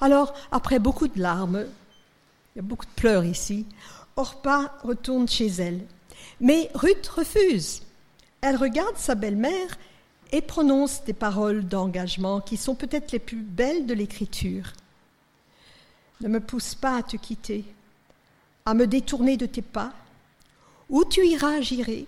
Alors, 0.00 0.34
après 0.50 0.78
beaucoup 0.78 1.08
de 1.08 1.20
larmes, 1.20 1.64
il 2.54 2.58
y 2.58 2.60
a 2.60 2.62
beaucoup 2.62 2.86
de 2.86 2.90
pleurs 3.00 3.24
ici, 3.24 3.66
Orpa 4.16 4.76
retourne 4.82 5.28
chez 5.28 5.46
elle. 5.46 5.80
Mais 6.40 6.70
Ruth 6.74 7.06
refuse. 7.08 7.82
Elle 8.40 8.56
regarde 8.56 8.96
sa 8.96 9.14
belle-mère 9.14 9.78
et 10.32 10.42
prononce 10.42 11.04
des 11.04 11.12
paroles 11.12 11.66
d'engagement 11.66 12.40
qui 12.40 12.56
sont 12.56 12.74
peut-être 12.74 13.12
les 13.12 13.18
plus 13.18 13.40
belles 13.40 13.86
de 13.86 13.94
l'Écriture. 13.94 14.72
Ne 16.20 16.28
me 16.28 16.40
pousse 16.40 16.74
pas 16.74 16.96
à 16.96 17.02
te 17.02 17.16
quitter, 17.16 17.64
à 18.66 18.74
me 18.74 18.86
détourner 18.86 19.36
de 19.36 19.46
tes 19.46 19.62
pas. 19.62 19.92
Où 20.90 21.04
tu 21.04 21.26
iras, 21.26 21.60
j'irai. 21.60 22.06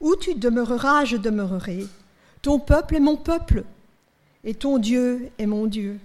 Où 0.00 0.16
tu 0.16 0.34
demeureras, 0.34 1.04
je 1.04 1.16
demeurerai. 1.16 1.86
Ton 2.42 2.58
peuple 2.58 2.96
est 2.96 3.00
mon 3.00 3.16
peuple, 3.16 3.64
et 4.44 4.54
ton 4.54 4.78
Dieu 4.78 5.30
est 5.38 5.46
mon 5.46 5.66
Dieu. 5.66 6.00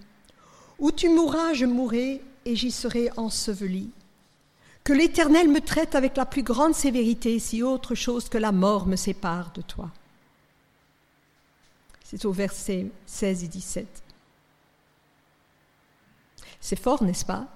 Où 0.79 0.91
tu 0.91 1.10
mourras, 1.10 1.53
je 1.53 1.65
mourrai, 1.65 2.22
et 2.48 2.56
j'y 2.56 2.72
serai 2.72 3.10
enseveli. 3.18 3.92
Que 4.86 4.94
l'Éternel 4.94 5.50
me 5.50 5.60
traite 5.60 5.96
avec 5.96 6.16
la 6.16 6.25
plus 6.25 6.44
grande 6.44 6.74
sévérité 6.74 7.39
si 7.39 7.62
autre 7.62 7.94
chose 7.94 8.30
que 8.30 8.38
la 8.38 8.54
mort 8.54 8.88
me 8.88 8.96
sépare 8.96 9.51
de 9.51 9.62
toi. 9.62 9.92
C'est 12.06 12.24
au 12.24 12.32
verset 12.32 12.88
16 13.06 13.44
et 13.44 13.48
17. 13.50 14.04
C'est 16.62 16.80
fort, 16.80 17.04
n'est-ce 17.04 17.25
pas? 17.25 17.48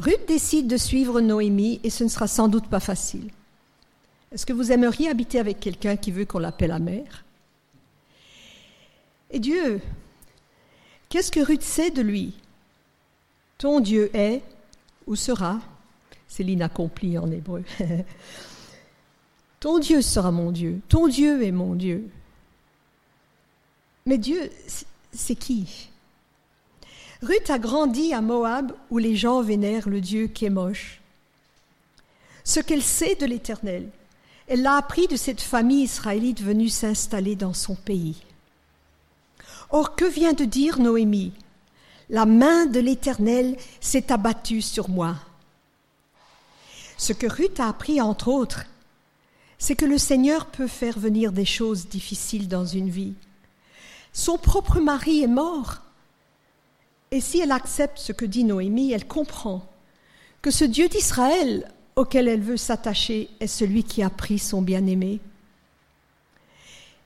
Ruth 0.00 0.26
décide 0.26 0.66
de 0.66 0.76
suivre 0.76 1.20
Noémie 1.20 1.80
et 1.84 1.90
ce 1.90 2.02
ne 2.02 2.08
sera 2.08 2.26
sans 2.26 2.48
doute 2.48 2.66
pas 2.66 2.80
facile. 2.80 3.30
Est-ce 4.32 4.44
que 4.44 4.52
vous 4.52 4.72
aimeriez 4.72 5.08
habiter 5.08 5.38
avec 5.38 5.60
quelqu'un 5.60 5.96
qui 5.96 6.10
veut 6.10 6.24
qu'on 6.24 6.40
l'appelle 6.40 6.70
la 6.70 6.80
mère 6.80 7.24
Et 9.30 9.38
Dieu, 9.38 9.80
qu'est-ce 11.08 11.30
que 11.30 11.40
Ruth 11.40 11.62
sait 11.62 11.92
de 11.92 12.02
lui? 12.02 12.34
Ton 13.62 13.78
Dieu 13.78 14.10
est 14.12 14.42
ou 15.06 15.14
sera 15.14 15.60
c'est 16.26 16.42
l'inaccompli 16.42 17.16
en 17.16 17.30
hébreu. 17.30 17.62
ton 19.60 19.78
Dieu 19.78 20.02
sera 20.02 20.32
mon 20.32 20.50
Dieu, 20.50 20.80
ton 20.88 21.06
Dieu 21.06 21.44
est 21.44 21.52
mon 21.52 21.76
Dieu. 21.76 22.10
Mais 24.04 24.18
Dieu, 24.18 24.50
c'est 25.12 25.36
qui? 25.36 25.90
Ruth 27.22 27.50
a 27.50 27.60
grandi 27.60 28.12
à 28.12 28.20
Moab 28.20 28.72
où 28.90 28.98
les 28.98 29.14
gens 29.14 29.42
vénèrent 29.42 29.88
le 29.88 30.00
Dieu 30.00 30.26
Kémosh. 30.26 31.00
Ce 32.42 32.58
qu'elle 32.58 32.82
sait 32.82 33.14
de 33.14 33.26
l'Éternel, 33.26 33.88
elle 34.48 34.62
l'a 34.62 34.74
appris 34.74 35.06
de 35.06 35.14
cette 35.14 35.40
famille 35.40 35.84
israélite 35.84 36.42
venue 36.42 36.68
s'installer 36.68 37.36
dans 37.36 37.54
son 37.54 37.76
pays. 37.76 38.24
Or, 39.70 39.94
que 39.94 40.04
vient 40.04 40.32
de 40.32 40.46
dire 40.46 40.80
Noémie? 40.80 41.32
La 42.12 42.26
main 42.26 42.66
de 42.66 42.78
l'Éternel 42.78 43.56
s'est 43.80 44.12
abattue 44.12 44.60
sur 44.60 44.90
moi. 44.90 45.16
Ce 46.98 47.14
que 47.14 47.26
Ruth 47.26 47.58
a 47.58 47.68
appris, 47.68 48.02
entre 48.02 48.28
autres, 48.28 48.66
c'est 49.58 49.76
que 49.76 49.86
le 49.86 49.96
Seigneur 49.96 50.46
peut 50.46 50.66
faire 50.66 50.98
venir 50.98 51.32
des 51.32 51.46
choses 51.46 51.88
difficiles 51.88 52.48
dans 52.48 52.66
une 52.66 52.90
vie. 52.90 53.14
Son 54.12 54.36
propre 54.36 54.78
mari 54.78 55.22
est 55.22 55.26
mort. 55.26 55.78
Et 57.12 57.22
si 57.22 57.40
elle 57.40 57.50
accepte 57.50 57.96
ce 57.96 58.12
que 58.12 58.26
dit 58.26 58.44
Noémie, 58.44 58.92
elle 58.92 59.06
comprend 59.06 59.66
que 60.42 60.50
ce 60.50 60.64
Dieu 60.64 60.88
d'Israël 60.88 61.72
auquel 61.96 62.28
elle 62.28 62.42
veut 62.42 62.58
s'attacher 62.58 63.30
est 63.40 63.46
celui 63.46 63.84
qui 63.84 64.02
a 64.02 64.10
pris 64.10 64.38
son 64.38 64.60
bien-aimé. 64.60 65.18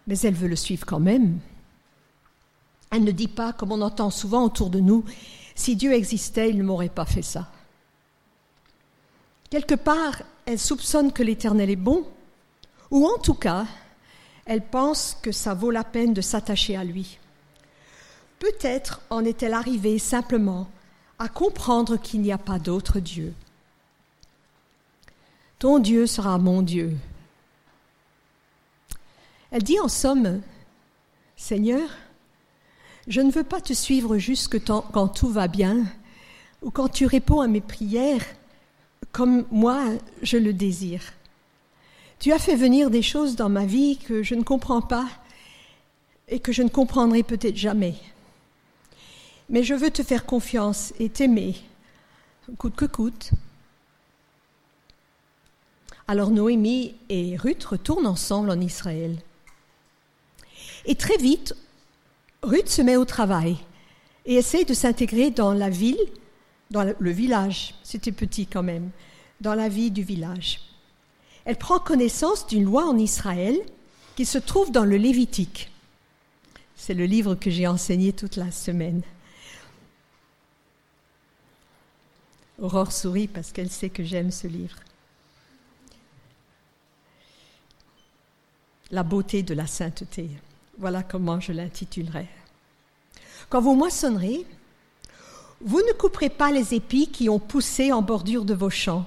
Mais 0.09 0.19
elle 0.19 0.35
veut 0.35 0.49
le 0.49 0.57
suivre 0.57 0.85
quand 0.85 1.01
même. 1.01 1.39
Elle 2.91 3.05
ne 3.05 3.11
dit 3.11 3.29
pas, 3.29 3.53
comme 3.53 3.73
on 3.73 3.83
entend 3.83 4.11
souvent 4.11 4.45
autour 4.45 4.71
de 4.71 4.81
nous, 4.81 5.05
si 5.55 5.77
Dieu 5.77 5.93
existait, 5.93 6.51
il 6.51 6.59
ne 6.59 6.63
m'aurait 6.63 6.89
pas 6.89 7.07
fait 7.07 7.23
ça. 7.23 7.49
Quelque 9.51 9.75
part, 9.75 10.23
elle 10.45 10.59
soupçonne 10.59 11.13
que 11.13 11.23
l'Éternel 11.23 11.71
est 11.71 11.77
bon, 11.77 12.07
ou 12.91 13.07
en 13.07 13.19
tout 13.19 13.35
cas, 13.35 13.67
elle 14.45 14.63
pense 14.63 15.17
que 15.23 15.33
ça 15.33 15.55
vaut 15.55 15.71
la 15.71 15.85
peine 15.85 16.15
de 16.15 16.21
s'attacher 16.21 16.77
à 16.77 16.85
lui. 16.85 17.19
Peut-être 18.39 19.01
en 19.11 19.25
est-elle 19.25 19.55
arrivée 19.55 19.99
simplement 19.99 20.69
à 21.19 21.29
comprendre 21.29 21.97
qu'il 21.97 22.21
n'y 22.21 22.33
a 22.33 22.39
pas 22.39 22.59
d'autre 22.59 23.01
Dieu. 23.01 23.35
Ton 25.59 25.79
Dieu 25.79 26.07
sera 26.07 26.37
mon 26.39 26.63
Dieu. 26.63 26.97
Elle 29.51 29.63
dit 29.63 29.81
en 29.81 29.89
somme, 29.89 30.43
Seigneur, 31.37 31.89
je 33.09 33.21
ne 33.21 33.31
veux 33.31 33.45
pas 33.45 33.61
te 33.61 33.73
suivre 33.73 34.19
jusque 34.19 34.63
quand 34.65 35.09
tout 35.09 35.29
va 35.29 35.49
bien 35.49 35.85
ou 36.63 36.71
quand 36.71 36.89
tu 36.89 37.07
réponds 37.07 37.41
à 37.41 37.47
mes 37.47 37.61
prières 37.61 38.25
comme 39.13 39.47
moi 39.51 39.85
je 40.23 40.37
le 40.37 40.53
désire. 40.53 41.03
Tu 42.19 42.33
as 42.33 42.39
fait 42.39 42.57
venir 42.57 42.91
des 42.91 43.03
choses 43.03 43.37
dans 43.37 43.49
ma 43.49 43.65
vie 43.65 43.99
que 43.99 44.23
je 44.23 44.35
ne 44.35 44.43
comprends 44.43 44.83
pas 44.83 45.07
et 46.29 46.41
que 46.41 46.53
je 46.53 46.63
ne 46.63 46.69
comprendrai 46.69 47.23
peut-être 47.23 47.57
jamais. 47.57 47.95
Mais 49.49 49.63
je 49.63 49.75
veux 49.75 49.91
te 49.91 50.03
faire 50.03 50.27
confiance 50.27 50.93
et 50.99 51.09
t'aimer, 51.09 51.55
coûte 52.59 52.75
que 52.75 52.87
coûte. 52.87 53.31
Alors 56.09 56.31
Noémie 56.31 56.95
et 57.09 57.37
Ruth 57.37 57.65
retournent 57.65 58.07
ensemble 58.07 58.51
en 58.51 58.61
Israël. 58.61 59.17
Et 60.85 60.95
très 60.95 61.17
vite, 61.17 61.55
Ruth 62.47 62.69
se 62.69 62.81
met 62.81 62.97
au 62.97 63.05
travail 63.05 63.57
et 64.25 64.35
essaie 64.35 64.65
de 64.65 64.73
s'intégrer 64.73 65.33
dans 65.33 65.53
la 65.53 65.69
ville, 65.69 65.99
dans 66.71 66.95
le 66.97 67.11
village. 67.11 67.75
C'était 67.83 68.13
petit 68.13 68.47
quand 68.47 68.63
même 68.63 68.91
dans 69.41 69.55
la 69.55 69.69
vie 69.69 69.91
du 69.91 70.05
village. 70.05 70.61
Elle 71.45 71.57
prend 71.57 71.81
connaissance 71.81 72.47
d'une 72.47 72.65
loi 72.65 72.87
en 72.87 72.97
Israël 72.99 73.59
qui 74.15 74.25
se 74.25 74.39
trouve 74.39 74.71
dans 74.71 74.85
le 74.85 74.97
Lévitique. 74.97 75.73
C'est 76.77 76.95
le 76.95 77.05
livre 77.05 77.35
que 77.35 77.51
j'ai 77.51 77.67
enseigné 77.67 78.13
toute 78.13 78.37
la 78.37 78.53
semaine. 78.53 79.03
Aurore 82.61 82.93
sourit 82.93 83.27
parce 83.27 83.51
qu'elle 83.51 83.71
sait 83.71 83.91
que 83.91 84.05
j'aime 84.05 84.31
ce 84.31 84.47
livre. 84.47 84.79
La 88.93 89.03
beauté 89.03 89.43
de 89.43 89.53
la 89.53 89.67
sainteté. 89.67 90.31
Voilà 90.79 91.03
comment 91.03 91.41
je 91.41 91.53
l'intitulerai. 91.53 92.27
Quand 93.49 93.61
vous 93.61 93.75
moissonnerez, 93.75 94.45
vous 95.61 95.79
ne 95.79 95.93
couperez 95.93 96.29
pas 96.29 96.51
les 96.51 96.75
épis 96.75 97.09
qui 97.09 97.29
ont 97.29 97.39
poussé 97.39 97.93
en 97.93 98.03
bordure 98.03 98.45
de 98.45 98.55
vos 98.55 98.71
champs 98.71 99.07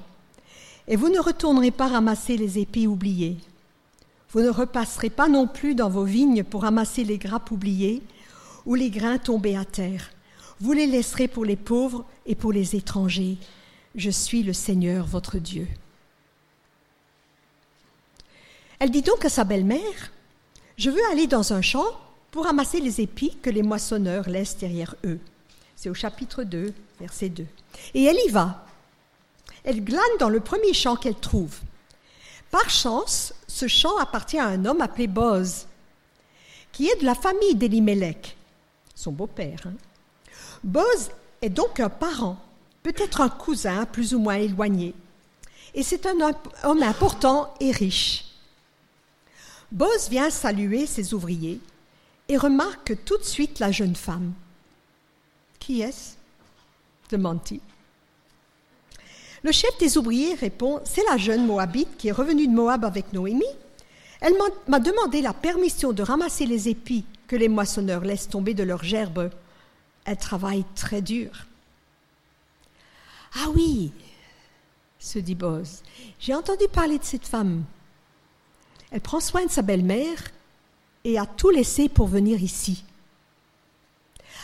et 0.87 0.95
vous 0.95 1.09
ne 1.09 1.19
retournerez 1.19 1.71
pas 1.71 1.87
ramasser 1.87 2.35
les 2.37 2.57
épis 2.57 2.87
oubliés. 2.87 3.37
Vous 4.31 4.41
ne 4.41 4.49
repasserez 4.49 5.11
pas 5.11 5.27
non 5.27 5.47
plus 5.47 5.75
dans 5.75 5.89
vos 5.89 6.03
vignes 6.03 6.43
pour 6.43 6.63
ramasser 6.63 7.03
les 7.03 7.17
grappes 7.17 7.51
oubliées 7.51 8.01
ou 8.65 8.75
les 8.75 8.89
grains 8.89 9.19
tombés 9.19 9.55
à 9.55 9.65
terre. 9.65 10.09
Vous 10.59 10.73
les 10.73 10.87
laisserez 10.87 11.27
pour 11.27 11.45
les 11.45 11.55
pauvres 11.55 12.05
et 12.25 12.35
pour 12.35 12.51
les 12.51 12.75
étrangers. 12.75 13.37
Je 13.95 14.09
suis 14.09 14.43
le 14.43 14.53
Seigneur 14.53 15.05
votre 15.05 15.37
Dieu. 15.37 15.67
Elle 18.79 18.91
dit 18.91 19.01
donc 19.01 19.25
à 19.25 19.29
sa 19.29 19.43
belle-mère, 19.43 20.11
Je 20.79 20.89
veux 20.89 21.05
aller 21.11 21.27
dans 21.27 21.51
un 21.51 21.61
champ 21.61 21.87
pour 22.31 22.45
ramasser 22.45 22.79
les 22.79 23.01
épis 23.01 23.35
que 23.41 23.49
les 23.49 23.63
moissonneurs 23.63 24.29
laissent 24.29 24.55
derrière 24.55 24.95
eux. 25.03 25.19
C'est 25.75 25.89
au 25.89 25.93
chapitre 25.93 26.43
2, 26.43 26.73
verset 27.01 27.27
2. 27.27 27.45
Et 27.95 28.05
elle 28.05 28.15
y 28.25 28.29
va. 28.29 28.65
Elle 29.65 29.83
glane 29.83 30.01
dans 30.21 30.29
le 30.29 30.39
premier 30.39 30.73
champ 30.73 30.95
qu'elle 30.95 31.19
trouve. 31.19 31.59
Par 32.49 32.69
chance, 32.69 33.33
ce 33.45 33.67
champ 33.67 33.97
appartient 33.97 34.39
à 34.39 34.47
un 34.47 34.63
homme 34.63 34.79
appelé 34.79 35.07
Boz, 35.07 35.67
qui 36.71 36.87
est 36.87 37.01
de 37.01 37.05
la 37.05 37.15
famille 37.15 37.55
d'Elimelech, 37.55 38.37
son 38.95 39.11
beau-père. 39.11 39.63
Hein. 39.65 39.73
Boz 40.63 41.11
est 41.41 41.49
donc 41.49 41.81
un 41.81 41.89
parent, 41.89 42.37
peut-être 42.83 43.19
un 43.19 43.29
cousin 43.29 43.83
plus 43.83 44.15
ou 44.15 44.19
moins 44.19 44.35
éloigné, 44.35 44.93
et 45.73 45.83
c'est 45.83 46.05
un 46.05 46.33
homme 46.63 46.83
important 46.83 47.53
et 47.59 47.71
riche. 47.71 48.28
Boz 49.71 50.09
vient 50.09 50.29
saluer 50.29 50.85
ses 50.87 51.13
ouvriers 51.13 51.59
et 52.27 52.37
remarque 52.37 53.03
tout 53.05 53.17
de 53.17 53.23
suite 53.23 53.59
la 53.59 53.71
jeune 53.71 53.95
femme. 53.95 54.33
Qui 55.59 55.81
est-ce? 55.81 56.15
demande-t-il. 57.11 57.61
Le 59.43 59.51
chef 59.51 59.77
des 59.79 59.97
ouvriers 59.97 60.35
répond 60.35 60.81
C'est 60.85 61.03
la 61.09 61.17
jeune 61.17 61.45
Moabite 61.45 61.97
qui 61.97 62.09
est 62.09 62.13
revenue 62.13 62.47
de 62.47 62.53
Moab 62.53 62.85
avec 62.85 63.13
Noémie. 63.13 63.43
Elle 64.21 64.33
m'a 64.67 64.79
demandé 64.79 65.21
la 65.21 65.33
permission 65.33 65.93
de 65.93 66.03
ramasser 66.03 66.45
les 66.45 66.67
épis 66.67 67.05
que 67.27 67.35
les 67.35 67.47
moissonneurs 67.47 68.03
laissent 68.03 68.27
tomber 68.27 68.53
de 68.53 68.63
leurs 68.63 68.83
gerbes. 68.83 69.29
Elle 70.05 70.17
travaille 70.17 70.65
très 70.75 71.01
dur. 71.01 71.45
Ah 73.35 73.49
oui, 73.55 73.91
se 74.97 75.19
dit 75.19 75.35
Boz, 75.35 75.83
j'ai 76.19 76.33
entendu 76.33 76.65
parler 76.71 76.97
de 76.97 77.03
cette 77.03 77.27
femme. 77.27 77.63
Elle 78.91 79.01
prend 79.01 79.19
soin 79.19 79.45
de 79.45 79.51
sa 79.51 79.61
belle-mère 79.61 80.23
et 81.03 81.17
a 81.17 81.25
tout 81.25 81.49
laissé 81.49 81.89
pour 81.89 82.07
venir 82.07 82.41
ici. 82.41 82.83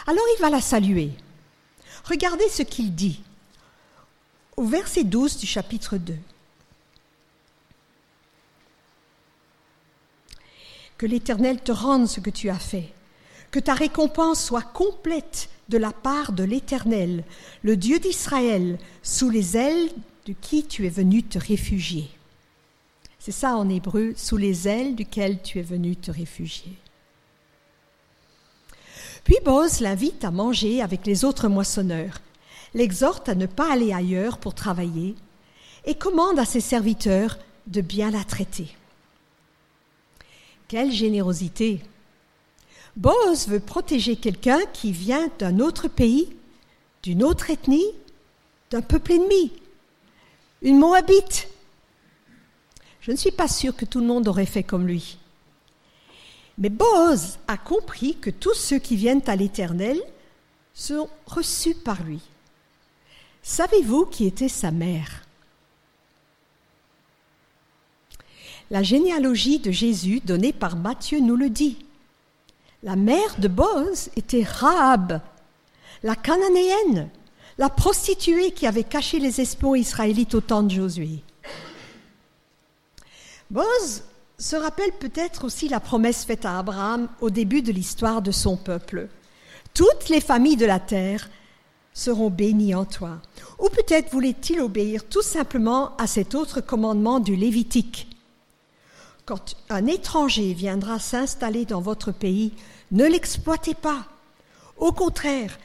Alors 0.07 0.25
il 0.37 0.41
va 0.41 0.49
la 0.49 0.61
saluer. 0.61 1.11
Regardez 2.03 2.47
ce 2.49 2.61
qu'il 2.61 2.93
dit 2.93 3.21
au 4.57 4.63
verset 4.63 5.03
12 5.03 5.37
du 5.37 5.45
chapitre 5.45 5.97
2. 5.97 6.15
Que 10.97 11.05
l'Éternel 11.05 11.61
te 11.61 11.71
rende 11.71 12.07
ce 12.07 12.21
que 12.21 12.29
tu 12.29 12.49
as 12.49 12.59
fait, 12.59 12.93
que 13.51 13.59
ta 13.59 13.73
récompense 13.73 14.43
soit 14.43 14.61
complète 14.61 15.49
de 15.67 15.77
la 15.77 15.91
part 15.91 16.31
de 16.31 16.43
l'Éternel, 16.43 17.25
le 17.63 17.75
Dieu 17.75 17.99
d'Israël, 17.99 18.77
sous 19.03 19.29
les 19.29 19.57
ailes 19.57 19.89
de 20.25 20.33
qui 20.33 20.65
tu 20.65 20.85
es 20.85 20.89
venu 20.89 21.23
te 21.23 21.37
réfugier. 21.37 22.09
C'est 23.25 23.31
ça 23.31 23.55
en 23.55 23.67
hébreu, 23.69 24.13
sous 24.15 24.37
les 24.37 24.67
ailes 24.67 24.93
duquel 24.93 25.41
tu 25.41 25.57
es 25.57 25.63
venu 25.63 25.95
te 25.95 26.11
réfugier. 26.11 26.73
Puis 29.23 29.37
Boz 29.43 29.79
l'invite 29.79 30.23
à 30.23 30.29
manger 30.29 30.79
avec 30.83 31.07
les 31.07 31.25
autres 31.25 31.47
moissonneurs 31.47 32.21
l'exhorte 32.75 33.27
à 33.27 33.33
ne 33.33 33.47
pas 33.47 33.73
aller 33.73 33.91
ailleurs 33.93 34.37
pour 34.37 34.53
travailler 34.53 35.15
et 35.85 35.95
commande 35.95 36.37
à 36.37 36.45
ses 36.45 36.59
serviteurs 36.59 37.39
de 37.65 37.81
bien 37.81 38.11
la 38.11 38.23
traiter. 38.23 38.67
Quelle 40.67 40.91
générosité 40.91 41.81
Boaz 42.95 43.47
veut 43.47 43.59
protéger 43.59 44.17
quelqu'un 44.17 44.59
qui 44.71 44.91
vient 44.91 45.31
d'un 45.39 45.61
autre 45.61 45.87
pays, 45.87 46.29
d'une 47.01 47.23
autre 47.23 47.49
ethnie, 47.49 47.91
d'un 48.69 48.83
peuple 48.83 49.13
ennemi, 49.13 49.51
une 50.61 50.77
Moabite. 50.77 51.47
Je 53.05 53.11
ne 53.11 53.17
suis 53.17 53.29
pas 53.29 53.47
sûre 53.47 53.75
que 53.75 53.85
tout 53.85 53.99
le 53.99 54.07
monde 54.07 54.27
aurait 54.27 54.47
fait 54.47 54.63
comme 54.63 54.87
lui. 54.87 55.19
Mais 56.57 56.69
Boaz 56.69 57.37
a 57.47 57.55
compris 57.55 58.15
que 58.15 58.31
tous 58.31 58.55
ceux 58.55 58.79
qui 58.79 58.95
viennent 58.95 59.21
à 59.27 59.35
l'Éternel 59.35 60.01
sont 60.73 61.07
reçus 61.27 61.75
par 61.75 62.01
lui. 62.01 62.19
Savez-vous 63.43 64.07
qui 64.07 64.25
était 64.25 64.49
sa 64.49 64.71
mère? 64.71 65.23
La 68.71 68.81
généalogie 68.81 69.59
de 69.59 69.69
Jésus 69.69 70.19
donnée 70.25 70.51
par 70.51 70.75
Matthieu 70.75 71.19
nous 71.19 71.35
le 71.35 71.51
dit. 71.51 71.85
La 72.81 72.95
mère 72.95 73.37
de 73.37 73.47
Boz 73.47 74.09
était 74.15 74.43
Rahab, 74.43 75.21
la 76.01 76.15
cananéenne, 76.15 77.11
la 77.59 77.69
prostituée 77.69 78.49
qui 78.49 78.65
avait 78.65 78.83
caché 78.83 79.19
les 79.19 79.41
espions 79.41 79.75
israélites 79.75 80.33
au 80.33 80.41
temps 80.41 80.63
de 80.63 80.71
Josué. 80.71 81.21
Boz 83.51 84.03
se 84.37 84.55
rappelle 84.55 84.91
peut-être 84.99 85.45
aussi 85.45 85.69
la 85.69 85.79
promesse 85.79 86.25
faite 86.25 86.45
à 86.45 86.59
Abraham 86.59 87.07
au 87.21 87.29
début 87.29 87.61
de 87.61 87.71
l'histoire 87.71 88.21
de 88.21 88.31
son 88.31 88.57
peuple. 88.57 89.07
Toutes 89.73 90.09
les 90.09 90.21
familles 90.21 90.57
de 90.57 90.65
la 90.65 90.79
terre 90.79 91.29
seront 91.93 92.29
bénis 92.29 92.75
en 92.75 92.85
toi. 92.85 93.21
Ou 93.59 93.69
peut-être 93.69 94.11
voulait-il 94.11 94.59
obéir 94.59 95.05
tout 95.05 95.21
simplement 95.21 95.95
à 95.97 96.07
cet 96.07 96.35
autre 96.35 96.59
commandement 96.59 97.19
du 97.19 97.35
Lévitique. 97.35 98.07
Quand 99.25 99.55
un 99.69 99.87
étranger 99.87 100.53
viendra 100.53 100.99
s'installer 100.99 101.65
dans 101.65 101.81
votre 101.81 102.11
pays, 102.11 102.51
ne 102.91 103.05
l'exploitez 103.05 103.73
pas. 103.73 104.05
Au 104.77 104.91
contraire, 104.91 105.57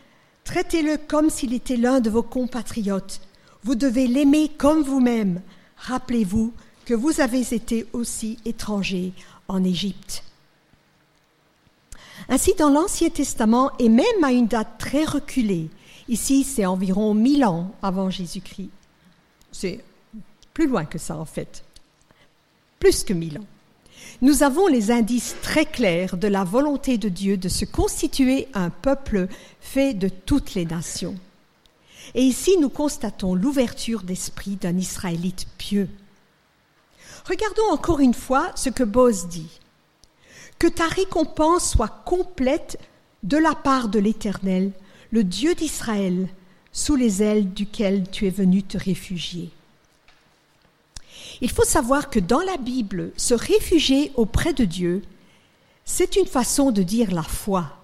traitez-le 0.44 0.96
comme 0.96 1.30
s'il 1.30 1.52
était 1.52 1.76
l'un 1.76 2.00
de 2.00 2.10
vos 2.10 2.22
compatriotes. 2.22 3.20
Vous 3.64 3.74
devez 3.74 4.06
l'aimer 4.06 4.50
comme 4.56 4.82
vous-même. 4.82 5.42
Rappelez-vous 5.76 6.52
que 6.90 6.94
vous 6.96 7.20
avez 7.20 7.54
été 7.54 7.86
aussi 7.92 8.36
étranger 8.44 9.12
en 9.46 9.62
Égypte. 9.62 10.24
Ainsi, 12.28 12.52
dans 12.58 12.68
l'Ancien 12.68 13.10
Testament, 13.10 13.70
et 13.78 13.88
même 13.88 14.24
à 14.24 14.32
une 14.32 14.48
date 14.48 14.78
très 14.78 15.04
reculée, 15.04 15.70
Ici, 16.10 16.42
c'est 16.42 16.66
environ 16.66 17.14
1000 17.14 17.44
ans 17.44 17.72
avant 17.82 18.10
Jésus-Christ. 18.10 18.70
C'est 19.52 19.78
plus 20.52 20.66
loin 20.66 20.84
que 20.84 20.98
ça, 20.98 21.16
en 21.16 21.24
fait. 21.24 21.62
Plus 22.80 23.04
que 23.04 23.12
1000 23.12 23.38
ans. 23.38 23.46
Nous 24.20 24.42
avons 24.42 24.66
les 24.66 24.90
indices 24.90 25.36
très 25.40 25.66
clairs 25.66 26.16
de 26.16 26.26
la 26.26 26.42
volonté 26.42 26.98
de 26.98 27.08
Dieu 27.08 27.36
de 27.36 27.48
se 27.48 27.64
constituer 27.64 28.48
un 28.54 28.70
peuple 28.70 29.28
fait 29.60 29.94
de 29.94 30.08
toutes 30.08 30.54
les 30.54 30.64
nations. 30.64 31.14
Et 32.16 32.22
ici, 32.22 32.56
nous 32.58 32.70
constatons 32.70 33.36
l'ouverture 33.36 34.02
d'esprit 34.02 34.56
d'un 34.56 34.76
Israélite 34.76 35.46
pieux. 35.56 35.88
Regardons 37.30 37.70
encore 37.70 38.00
une 38.00 38.12
fois 38.12 38.50
ce 38.56 38.70
que 38.70 38.82
Boz 38.82 39.28
dit. 39.28 39.60
Que 40.58 40.66
ta 40.66 40.88
récompense 40.88 41.70
soit 41.70 42.02
complète 42.04 42.76
de 43.22 43.36
la 43.36 43.54
part 43.54 43.88
de 43.88 44.00
l'Éternel, 44.00 44.72
le 45.12 45.22
Dieu 45.22 45.54
d'Israël, 45.54 46.28
sous 46.72 46.96
les 46.96 47.22
ailes 47.22 47.52
duquel 47.52 48.10
tu 48.10 48.26
es 48.26 48.30
venu 48.30 48.64
te 48.64 48.76
réfugier. 48.76 49.50
Il 51.40 51.52
faut 51.52 51.64
savoir 51.64 52.10
que 52.10 52.18
dans 52.18 52.40
la 52.40 52.56
Bible, 52.56 53.12
se 53.16 53.34
réfugier 53.34 54.10
auprès 54.16 54.52
de 54.52 54.64
Dieu, 54.64 55.02
c'est 55.84 56.16
une 56.16 56.26
façon 56.26 56.72
de 56.72 56.82
dire 56.82 57.12
la 57.12 57.22
foi. 57.22 57.76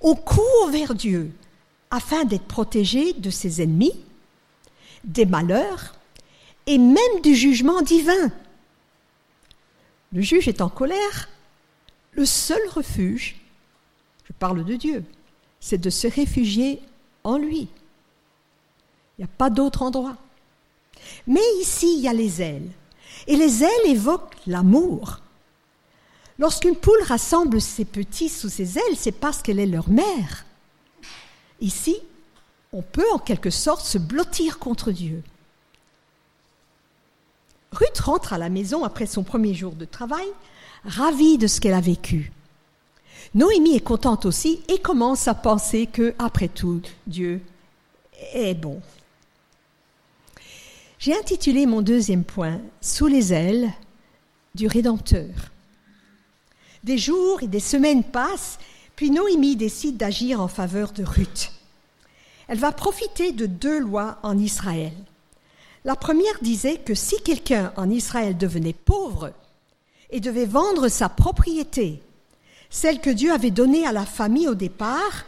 On 0.00 0.14
court 0.14 0.68
vers 0.70 0.94
Dieu 0.94 1.32
afin 1.90 2.24
d'être 2.24 2.46
protégé 2.46 3.12
de 3.12 3.30
ses 3.30 3.60
ennemis, 3.60 3.98
des 5.02 5.26
malheurs 5.26 5.96
et 6.68 6.78
même 6.78 7.20
du 7.24 7.34
jugement 7.34 7.82
divin. 7.82 8.30
Le 10.12 10.20
juge 10.20 10.48
est 10.48 10.60
en 10.60 10.68
colère. 10.68 11.28
Le 12.12 12.26
seul 12.26 12.60
refuge, 12.74 13.40
je 14.24 14.32
parle 14.32 14.64
de 14.64 14.76
Dieu, 14.76 15.04
c'est 15.60 15.78
de 15.78 15.90
se 15.90 16.06
réfugier 16.06 16.80
en 17.24 17.38
lui. 17.38 17.68
Il 19.16 19.22
n'y 19.22 19.24
a 19.24 19.36
pas 19.38 19.50
d'autre 19.50 19.82
endroit. 19.82 20.16
Mais 21.26 21.40
ici, 21.60 21.94
il 21.96 22.02
y 22.02 22.08
a 22.08 22.12
les 22.12 22.42
ailes. 22.42 22.70
Et 23.26 23.36
les 23.36 23.62
ailes 23.62 23.86
évoquent 23.86 24.36
l'amour. 24.46 25.20
Lorsqu'une 26.38 26.76
poule 26.76 27.02
rassemble 27.04 27.60
ses 27.60 27.84
petits 27.84 28.28
sous 28.28 28.48
ses 28.48 28.78
ailes, 28.78 28.96
c'est 28.96 29.12
parce 29.12 29.42
qu'elle 29.42 29.60
est 29.60 29.66
leur 29.66 29.88
mère. 29.88 30.44
Ici, 31.60 31.96
on 32.72 32.82
peut 32.82 33.10
en 33.12 33.18
quelque 33.18 33.50
sorte 33.50 33.84
se 33.84 33.98
blottir 33.98 34.58
contre 34.58 34.90
Dieu. 34.90 35.22
Ruth 37.72 37.98
rentre 37.98 38.32
à 38.32 38.38
la 38.38 38.48
maison 38.48 38.84
après 38.84 39.06
son 39.06 39.22
premier 39.22 39.54
jour 39.54 39.72
de 39.72 39.84
travail, 39.84 40.26
ravie 40.84 41.38
de 41.38 41.46
ce 41.46 41.60
qu'elle 41.60 41.74
a 41.74 41.80
vécu. 41.80 42.32
Noémie 43.34 43.76
est 43.76 43.80
contente 43.80 44.26
aussi 44.26 44.60
et 44.68 44.78
commence 44.78 45.26
à 45.26 45.34
penser 45.34 45.86
que, 45.86 46.14
après 46.18 46.48
tout, 46.48 46.82
Dieu 47.06 47.40
est 48.34 48.54
bon. 48.54 48.80
J'ai 50.98 51.16
intitulé 51.16 51.66
mon 51.66 51.82
deuxième 51.82 52.24
point 52.24 52.60
Sous 52.80 53.06
les 53.06 53.32
ailes 53.32 53.72
du 54.54 54.66
Rédempteur. 54.66 55.30
Des 56.84 56.98
jours 56.98 57.42
et 57.42 57.48
des 57.48 57.60
semaines 57.60 58.04
passent, 58.04 58.58
puis 58.96 59.10
Noémie 59.10 59.56
décide 59.56 59.96
d'agir 59.96 60.40
en 60.40 60.48
faveur 60.48 60.92
de 60.92 61.04
Ruth. 61.04 61.52
Elle 62.48 62.58
va 62.58 62.70
profiter 62.70 63.32
de 63.32 63.46
deux 63.46 63.80
lois 63.80 64.18
en 64.22 64.38
Israël. 64.38 64.92
La 65.84 65.96
première 65.96 66.38
disait 66.42 66.78
que 66.78 66.94
si 66.94 67.20
quelqu'un 67.22 67.72
en 67.76 67.90
Israël 67.90 68.36
devenait 68.36 68.72
pauvre 68.72 69.32
et 70.10 70.20
devait 70.20 70.46
vendre 70.46 70.88
sa 70.88 71.08
propriété 71.08 72.02
celle 72.72 73.00
que 73.00 73.10
Dieu 73.10 73.30
avait 73.30 73.50
donnée 73.50 73.86
à 73.86 73.92
la 73.92 74.06
famille 74.06 74.48
au 74.48 74.54
départ, 74.54 75.26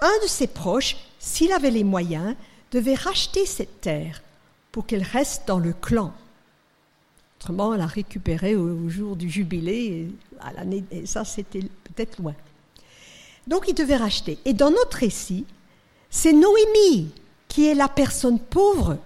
un 0.00 0.18
de 0.22 0.26
ses 0.26 0.48
proches, 0.48 0.96
s'il 1.20 1.52
avait 1.52 1.70
les 1.70 1.84
moyens, 1.84 2.34
devait 2.72 2.96
racheter 2.96 3.46
cette 3.46 3.80
terre 3.80 4.20
pour 4.72 4.84
qu'elle 4.84 5.04
reste 5.04 5.46
dans 5.46 5.60
le 5.60 5.72
clan. 5.72 6.12
Autrement, 7.38 7.72
elle 7.72 7.80
a 7.80 7.86
récupéré 7.86 8.56
au, 8.56 8.88
jour 8.88 9.14
du 9.14 9.30
jubilé, 9.30 10.08
et 10.90 11.06
ça, 11.06 11.24
c'était 11.24 11.60
peut-être 11.60 12.18
loin. 12.20 12.34
Donc, 13.46 13.66
il 13.68 13.74
devait 13.74 13.96
racheter. 13.96 14.38
Et 14.44 14.52
dans 14.52 14.70
notre 14.70 14.96
récit, 14.96 15.46
c'est 16.10 16.32
Noémie 16.32 17.12
qui 17.46 17.68
est 17.68 17.74
la 17.74 17.88
personne 17.88 18.40
pauvre. 18.40 18.98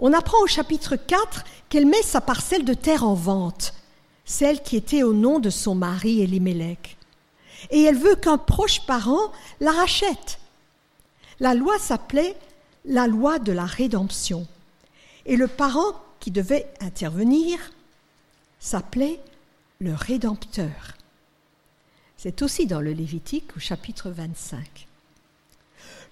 On 0.00 0.14
apprend 0.14 0.40
au 0.42 0.46
chapitre 0.46 0.96
4 0.96 1.44
qu'elle 1.68 1.86
met 1.86 2.02
sa 2.02 2.22
parcelle 2.22 2.64
de 2.64 2.74
terre 2.74 3.04
en 3.04 3.14
vente, 3.14 3.74
celle 4.24 4.62
qui 4.62 4.76
était 4.76 5.02
au 5.02 5.12
nom 5.12 5.38
de 5.38 5.50
son 5.50 5.74
mari 5.74 6.22
Elimelech. 6.22 6.96
Et 7.70 7.82
elle 7.82 7.98
veut 7.98 8.16
qu'un 8.16 8.38
proche 8.38 8.86
parent 8.86 9.30
la 9.60 9.72
rachète. 9.72 10.38
La 11.38 11.54
loi 11.54 11.78
s'appelait 11.78 12.34
la 12.86 13.06
loi 13.06 13.38
de 13.38 13.52
la 13.52 13.66
rédemption. 13.66 14.46
Et 15.26 15.36
le 15.36 15.48
parent 15.48 15.94
qui 16.18 16.30
devait 16.30 16.66
intervenir 16.80 17.58
s'appelait 18.58 19.20
le 19.80 19.94
Rédempteur. 19.94 20.96
C'est 22.16 22.42
aussi 22.42 22.66
dans 22.66 22.80
le 22.80 22.92
Lévitique 22.92 23.56
au 23.56 23.60
chapitre 23.60 24.10
25. 24.10 24.86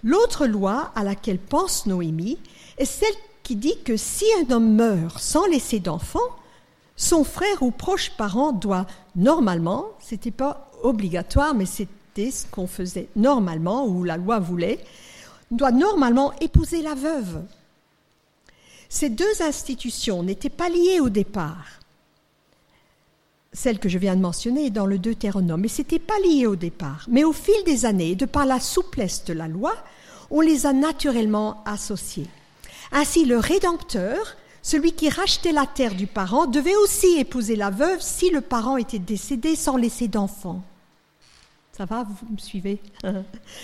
L'autre 0.03 0.47
loi 0.47 0.91
à 0.95 1.03
laquelle 1.03 1.39
pense 1.39 1.85
Noémie 1.85 2.39
est 2.77 2.85
celle 2.85 3.15
qui 3.49 3.55
dit 3.55 3.79
que 3.83 3.97
si 3.97 4.25
un 4.43 4.53
homme 4.53 4.75
meurt 4.75 5.17
sans 5.17 5.47
laisser 5.47 5.79
d'enfant, 5.79 6.19
son 6.95 7.23
frère 7.23 7.63
ou 7.63 7.71
proche 7.71 8.11
parent 8.11 8.51
doit 8.51 8.85
normalement, 9.15 9.87
c'était 9.99 10.29
pas 10.29 10.69
obligatoire, 10.83 11.55
mais 11.55 11.65
c'était 11.65 12.29
ce 12.29 12.45
qu'on 12.45 12.67
faisait 12.67 13.07
normalement, 13.15 13.87
ou 13.87 14.03
la 14.03 14.17
loi 14.17 14.37
voulait, 14.37 14.77
doit 15.49 15.71
normalement 15.71 16.31
épouser 16.41 16.83
la 16.83 16.93
veuve. 16.93 17.41
Ces 18.87 19.09
deux 19.09 19.41
institutions 19.41 20.21
n'étaient 20.21 20.49
pas 20.49 20.69
liées 20.69 20.99
au 20.99 21.09
départ. 21.09 21.79
Celle 23.51 23.79
que 23.79 23.89
je 23.89 23.97
viens 23.97 24.15
de 24.15 24.21
mentionner 24.21 24.67
est 24.67 24.69
dans 24.69 24.85
le 24.85 24.99
Deutéronome, 24.99 25.61
mais 25.61 25.69
ce 25.69 25.81
n'était 25.81 25.97
pas 25.97 26.19
lié 26.23 26.45
au 26.45 26.55
départ. 26.55 27.07
Mais 27.07 27.23
au 27.23 27.33
fil 27.33 27.63
des 27.65 27.87
années, 27.87 28.13
de 28.13 28.27
par 28.27 28.45
la 28.45 28.59
souplesse 28.59 29.25
de 29.25 29.33
la 29.33 29.47
loi, 29.47 29.73
on 30.29 30.41
les 30.41 30.67
a 30.67 30.73
naturellement 30.73 31.63
associées. 31.65 32.27
Ainsi, 32.91 33.25
le 33.25 33.37
Rédempteur, 33.37 34.35
celui 34.61 34.93
qui 34.93 35.09
rachetait 35.09 35.51
la 35.51 35.65
terre 35.65 35.95
du 35.95 36.07
parent, 36.07 36.47
devait 36.47 36.75
aussi 36.75 37.17
épouser 37.17 37.55
la 37.55 37.69
veuve 37.69 38.01
si 38.01 38.29
le 38.29 38.41
parent 38.41 38.77
était 38.77 38.99
décédé 38.99 39.55
sans 39.55 39.77
laisser 39.77 40.07
d'enfant. 40.07 40.63
Ça 41.71 41.85
va, 41.85 42.03
vous 42.03 42.33
me 42.33 42.37
suivez? 42.37 42.81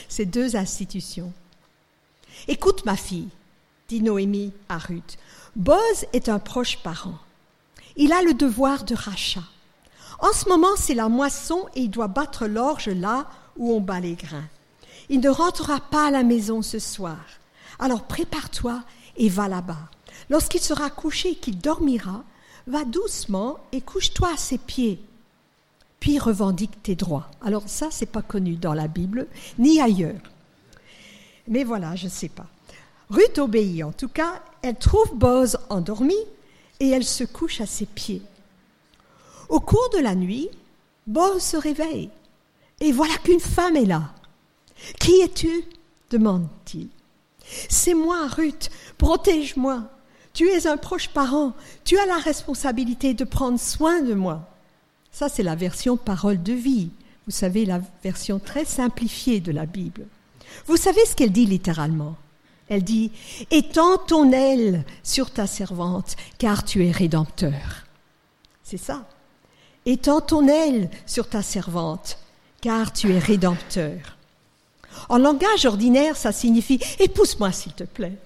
Ces 0.08 0.26
deux 0.26 0.56
institutions. 0.56 1.34
Écoute 2.48 2.86
ma 2.86 2.96
fille, 2.96 3.30
dit 3.88 4.02
Noémie 4.02 4.54
à 4.70 4.78
Ruth, 4.78 5.18
Boz 5.56 6.06
est 6.14 6.30
un 6.30 6.40
proche 6.40 6.78
parent. 6.84 7.18
Il 7.98 8.14
a 8.14 8.22
le 8.22 8.34
devoir 8.34 8.84
de 8.84 8.96
rachat. 8.96 9.44
En 10.20 10.32
ce 10.34 10.48
moment, 10.48 10.76
c'est 10.78 10.94
la 10.94 11.10
moisson 11.10 11.66
et 11.76 11.82
il 11.82 11.90
doit 11.90 12.08
battre 12.08 12.46
l'orge 12.46 12.88
là 12.88 13.28
où 13.58 13.74
on 13.74 13.82
bat 13.82 14.00
les 14.00 14.16
grains. 14.16 14.48
Il 15.10 15.20
ne 15.20 15.30
rentrera 15.30 15.80
pas 15.80 16.08
à 16.08 16.12
la 16.12 16.24
maison 16.24 16.62
ce 16.62 16.80
soir. 16.80 17.20
Alors 17.80 18.04
prépare-toi 18.04 18.82
et 19.18 19.30
va 19.30 19.48
là-bas. 19.48 19.90
Lorsqu'il 20.30 20.62
sera 20.62 20.90
couché 20.90 21.32
et 21.32 21.36
qu'il 21.36 21.58
dormira, 21.58 22.24
va 22.68 22.84
doucement 22.84 23.58
et 23.72 23.82
couche-toi 23.82 24.34
à 24.34 24.38
ses 24.38 24.58
pieds. 24.58 25.00
Puis 26.00 26.20
revendique 26.20 26.84
tes 26.84 26.96
droits. 26.96 27.30
Alors 27.42 27.64
ça, 27.68 27.88
c'est 27.92 28.06
pas 28.06 28.22
connu 28.22 28.56
dans 28.56 28.74
la 28.74 28.88
Bible, 28.88 29.28
ni 29.58 29.80
ailleurs. 29.80 30.22
Mais 31.48 31.64
voilà, 31.64 31.96
je 31.96 32.06
ne 32.06 32.12
sais 32.12 32.30
pas. 32.30 32.48
Ruth 33.10 33.38
obéit 33.38 33.84
en 33.84 33.92
tout 33.92 34.08
cas, 34.08 34.42
elle 34.62 34.78
trouve 34.78 35.16
Boz 35.16 35.60
endormi 35.70 36.16
et 36.80 36.90
elle 36.90 37.04
se 37.04 37.24
couche 37.24 37.62
à 37.62 37.66
ses 37.66 37.86
pieds. 37.86 38.22
Au 39.50 39.60
cours 39.60 39.90
de 39.94 40.00
la 40.00 40.16
nuit, 40.16 40.50
Boz 41.06 41.42
se 41.42 41.58
réveille 41.58 42.10
et 42.80 42.92
voilà 42.92 43.16
qu'une 43.24 43.40
femme 43.40 43.76
est 43.76 43.86
là. 43.86 44.12
Qui 45.00 45.22
es-tu? 45.22 45.66
demande-t-il. 46.10 46.90
C'est 47.70 47.94
moi, 47.94 48.28
Ruth, 48.28 48.70
protège-moi. 48.98 49.84
Tu 50.34 50.50
es 50.50 50.68
un 50.68 50.78
proche 50.78 51.10
parent, 51.10 51.54
tu 51.86 51.98
as 51.98 52.06
la 52.06 52.18
responsabilité 52.18 53.14
de 53.14 53.24
prendre 53.24 53.60
soin 53.60 54.02
de 54.02 54.14
moi. 54.14 54.50
Ça, 55.12 55.30
c'est 55.30 55.44
la 55.44 55.56
version 55.56 55.96
parole 55.96 56.44
de 56.44 56.52
vie. 56.52 56.90
Vous 57.26 57.32
savez, 57.32 57.66
la 57.66 57.80
version 58.04 58.40
très 58.40 58.66
simplifiée 58.66 59.40
de 59.40 59.54
la 59.54 59.66
Bible. 59.66 60.08
Vous 60.68 60.78
savez 60.78 61.06
ce 61.06 61.16
qu'elle 61.16 61.32
dit 61.32 61.46
littéralement? 61.46 62.18
Elle 62.68 62.84
dit 62.84 63.12
Étends 63.52 63.98
ton 63.98 64.32
aile 64.32 64.84
sur 65.04 65.32
ta 65.32 65.48
servante, 65.48 66.16
car 66.38 66.66
tu 66.66 66.86
es 66.86 66.92
rédempteur. 66.92 67.86
C'est 68.64 68.78
ça. 68.78 69.08
Étends 69.86 70.22
ton 70.22 70.48
aile 70.48 70.90
sur 71.06 71.30
ta 71.30 71.42
servante, 71.42 72.18
car 72.60 72.92
tu 72.92 73.14
es 73.14 73.20
rédempteur. 73.20 74.15
En 75.10 75.18
langage 75.18 75.66
ordinaire, 75.66 76.18
ça 76.18 76.32
signifie 76.32 76.80
Épouse-moi, 77.00 77.52
s'il 77.52 77.74
te 77.74 77.84
plaît. 77.84 78.18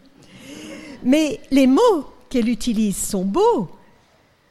Mais 1.04 1.40
les 1.52 1.68
mots 1.68 2.06
qu'elle 2.30 2.50
utilise 2.50 2.98
sont 2.98 3.26
beaux. 3.26 3.70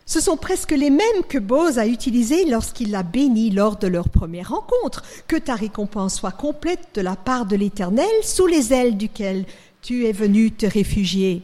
Ce 0.07 0.20
sont 0.20 0.38
presque 0.38 0.70
les 0.70 0.88
mêmes 0.88 1.22
que 1.28 1.37
Boz 1.37 1.78
a 1.78 1.87
utilisés 1.87 2.46
lorsqu'il 2.46 2.90
l'a 2.90 3.02
béni 3.02 3.50
lors 3.50 3.76
de 3.76 3.87
leur 3.87 4.09
première 4.09 4.48
rencontre. 4.48 5.02
Que 5.26 5.37
ta 5.37 5.54
récompense 5.54 6.16
soit 6.16 6.33
complète 6.33 6.88
de 6.94 7.02
la 7.02 7.14
part 7.14 7.44
de 7.44 7.57
l'Éternel, 7.57 8.09
sous 8.22 8.46
les 8.46 8.72
ailes 8.72 8.96
duquel 8.96 9.44
tu 9.83 10.07
es 10.07 10.12
venu 10.12 10.50
te 10.50 10.64
réfugier. 10.64 11.42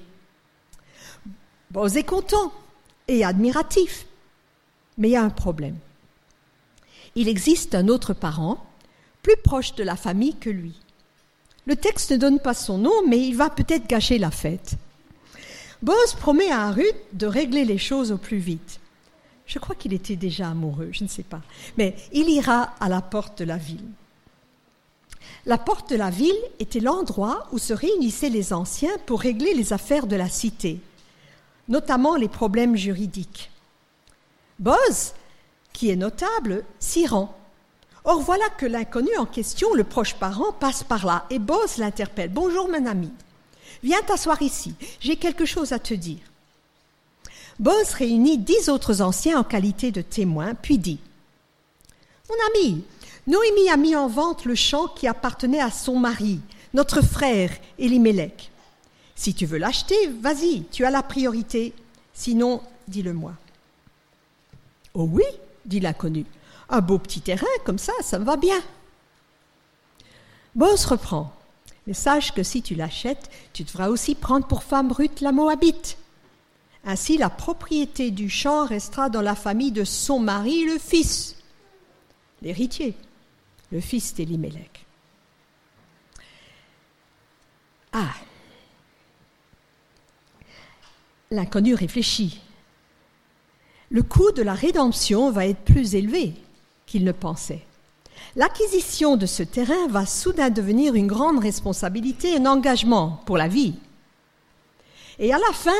Boz 1.70 1.96
est 1.96 2.04
content 2.04 2.52
et 3.06 3.22
admiratif. 3.22 4.06
Mais 4.96 5.08
il 5.08 5.12
y 5.12 5.16
a 5.16 5.22
un 5.22 5.30
problème. 5.30 5.76
Il 7.16 7.28
existe 7.28 7.74
un 7.74 7.88
autre 7.88 8.14
parent, 8.14 8.64
plus 9.24 9.37
proche 9.42 9.74
de 9.74 9.82
la 9.82 9.96
famille 9.96 10.37
que 10.37 10.50
lui. 10.50 10.74
Le 11.66 11.74
texte 11.74 12.12
ne 12.12 12.18
donne 12.18 12.38
pas 12.38 12.54
son 12.54 12.78
nom, 12.78 12.92
mais 13.08 13.18
il 13.18 13.34
va 13.34 13.48
peut-être 13.48 13.88
gâcher 13.88 14.18
la 14.18 14.30
fête. 14.30 14.76
Boz 15.82 16.14
promet 16.20 16.50
à 16.50 16.70
Ruth 16.70 16.94
de 17.14 17.26
régler 17.26 17.64
les 17.64 17.78
choses 17.78 18.12
au 18.12 18.18
plus 18.18 18.37
vite. 18.37 18.80
Je 19.46 19.58
crois 19.58 19.74
qu'il 19.74 19.94
était 19.94 20.16
déjà 20.16 20.50
amoureux, 20.50 20.90
je 20.92 21.04
ne 21.04 21.08
sais 21.08 21.22
pas. 21.22 21.40
Mais 21.78 21.96
il 22.12 22.28
ira 22.28 22.74
à 22.80 22.88
la 22.88 23.00
porte 23.00 23.38
de 23.38 23.44
la 23.44 23.56
ville. 23.56 23.88
La 25.46 25.58
porte 25.58 25.90
de 25.90 25.96
la 25.96 26.10
ville 26.10 26.32
était 26.58 26.80
l'endroit 26.80 27.48
où 27.50 27.58
se 27.58 27.72
réunissaient 27.72 28.28
les 28.28 28.52
anciens 28.52 28.96
pour 29.06 29.20
régler 29.20 29.54
les 29.54 29.72
affaires 29.72 30.06
de 30.06 30.16
la 30.16 30.28
cité, 30.28 30.80
notamment 31.68 32.16
les 32.16 32.28
problèmes 32.28 32.76
juridiques. 32.76 33.50
Boz, 34.58 35.14
qui 35.72 35.88
est 35.90 35.96
notable, 35.96 36.64
s'y 36.78 37.06
rend. 37.06 37.34
Or 38.04 38.20
voilà 38.20 38.48
que 38.50 38.66
l'inconnu 38.66 39.16
en 39.16 39.24
question, 39.24 39.72
le 39.74 39.82
proche 39.82 40.14
parent, 40.14 40.52
passe 40.52 40.84
par 40.84 41.06
là 41.06 41.24
et 41.30 41.38
Boz 41.38 41.78
l'interpelle. 41.78 42.30
Bonjour 42.30 42.68
mon 42.68 42.84
ami. 42.86 43.10
Viens 43.82 44.02
t'asseoir 44.02 44.40
ici, 44.42 44.74
j'ai 45.00 45.16
quelque 45.16 45.46
chose 45.46 45.72
à 45.72 45.78
te 45.78 45.94
dire. 45.94 46.18
Boz 47.58 47.90
réunit 47.94 48.38
dix 48.38 48.68
autres 48.68 49.00
anciens 49.00 49.38
en 49.38 49.44
qualité 49.44 49.90
de 49.90 50.02
témoins, 50.02 50.54
puis 50.54 50.78
dit 50.78 50.98
Mon 52.28 52.36
ami, 52.48 52.84
Noémie 53.26 53.70
a 53.70 53.76
mis 53.76 53.96
en 53.96 54.08
vente 54.08 54.44
le 54.44 54.54
champ 54.54 54.86
qui 54.88 55.06
appartenait 55.06 55.60
à 55.60 55.70
son 55.70 55.98
mari, 55.98 56.40
notre 56.74 57.00
frère 57.00 57.50
Elimelech. 57.78 58.50
Si 59.14 59.32
tu 59.32 59.46
veux 59.46 59.58
l'acheter, 59.58 60.08
vas-y, 60.20 60.64
tu 60.70 60.84
as 60.84 60.90
la 60.90 61.02
priorité. 61.02 61.72
Sinon, 62.12 62.60
dis-le-moi. 62.88 63.32
Oh 64.92 65.08
oui, 65.10 65.24
dit 65.64 65.80
l'inconnu. 65.80 66.26
Un 66.68 66.81
beau 66.81 66.98
petit 66.98 67.20
terrain 67.20 67.46
comme 67.64 67.79
ça, 67.79 67.92
ça 68.03 68.18
me 68.18 68.24
va 68.24 68.37
bien. 68.37 68.61
Boz 70.55 70.85
reprend. 70.87 71.33
Mais 71.87 71.94
sache 71.94 72.33
que 72.33 72.42
si 72.42 72.62
tu 72.62 72.74
l'achètes, 72.74 73.31
tu 73.53 73.64
devras 73.64 73.88
aussi 73.88 74.14
prendre 74.14 74.46
pour 74.46 74.62
femme 74.62 74.90
Ruth 74.90 75.20
la 75.20 75.33
Moabite. 75.33 75.98
Ainsi, 76.87 77.18
la 77.18 77.31
propriété 77.31 78.11
du 78.11 78.31
champ 78.31 78.66
restera 78.66 79.11
dans 79.11 79.20
la 79.20 79.35
famille 79.35 79.72
de 79.72 79.85
son 79.85 80.18
mari, 80.18 80.64
le 80.64 80.79
fils, 80.79 81.37
l'héritier, 82.42 82.94
le 83.70 83.81
fils 83.81 84.14
d'Elimelech. 84.14 84.85
Ah 87.92 88.14
L'inconnu 91.31 91.74
réfléchit. 91.74 92.40
Le 93.90 94.03
coût 94.03 94.31
de 94.33 94.42
la 94.42 94.55
rédemption 94.55 95.31
va 95.31 95.46
être 95.46 95.61
plus 95.64 95.94
élevé 95.94 96.35
qu'il 96.94 97.02
ne 97.02 97.11
pensait. 97.11 97.66
L'acquisition 98.37 99.16
de 99.16 99.26
ce 99.26 99.42
terrain 99.42 99.88
va 99.88 100.07
soudain 100.07 100.48
devenir 100.48 100.94
une 100.94 101.09
grande 101.09 101.40
responsabilité, 101.40 102.37
un 102.37 102.46
engagement 102.46 103.20
pour 103.26 103.37
la 103.37 103.48
vie. 103.48 103.74
Et 105.18 105.35
à 105.35 105.38
la 105.38 105.52
fin, 105.52 105.72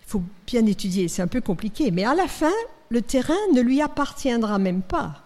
il 0.00 0.06
faut 0.06 0.22
bien 0.46 0.64
étudier, 0.64 1.08
c'est 1.08 1.20
un 1.20 1.26
peu 1.26 1.42
compliqué, 1.42 1.90
mais 1.90 2.04
à 2.04 2.14
la 2.14 2.26
fin, 2.26 2.54
le 2.88 3.02
terrain 3.02 3.36
ne 3.52 3.60
lui 3.60 3.82
appartiendra 3.82 4.58
même 4.58 4.80
pas. 4.80 5.20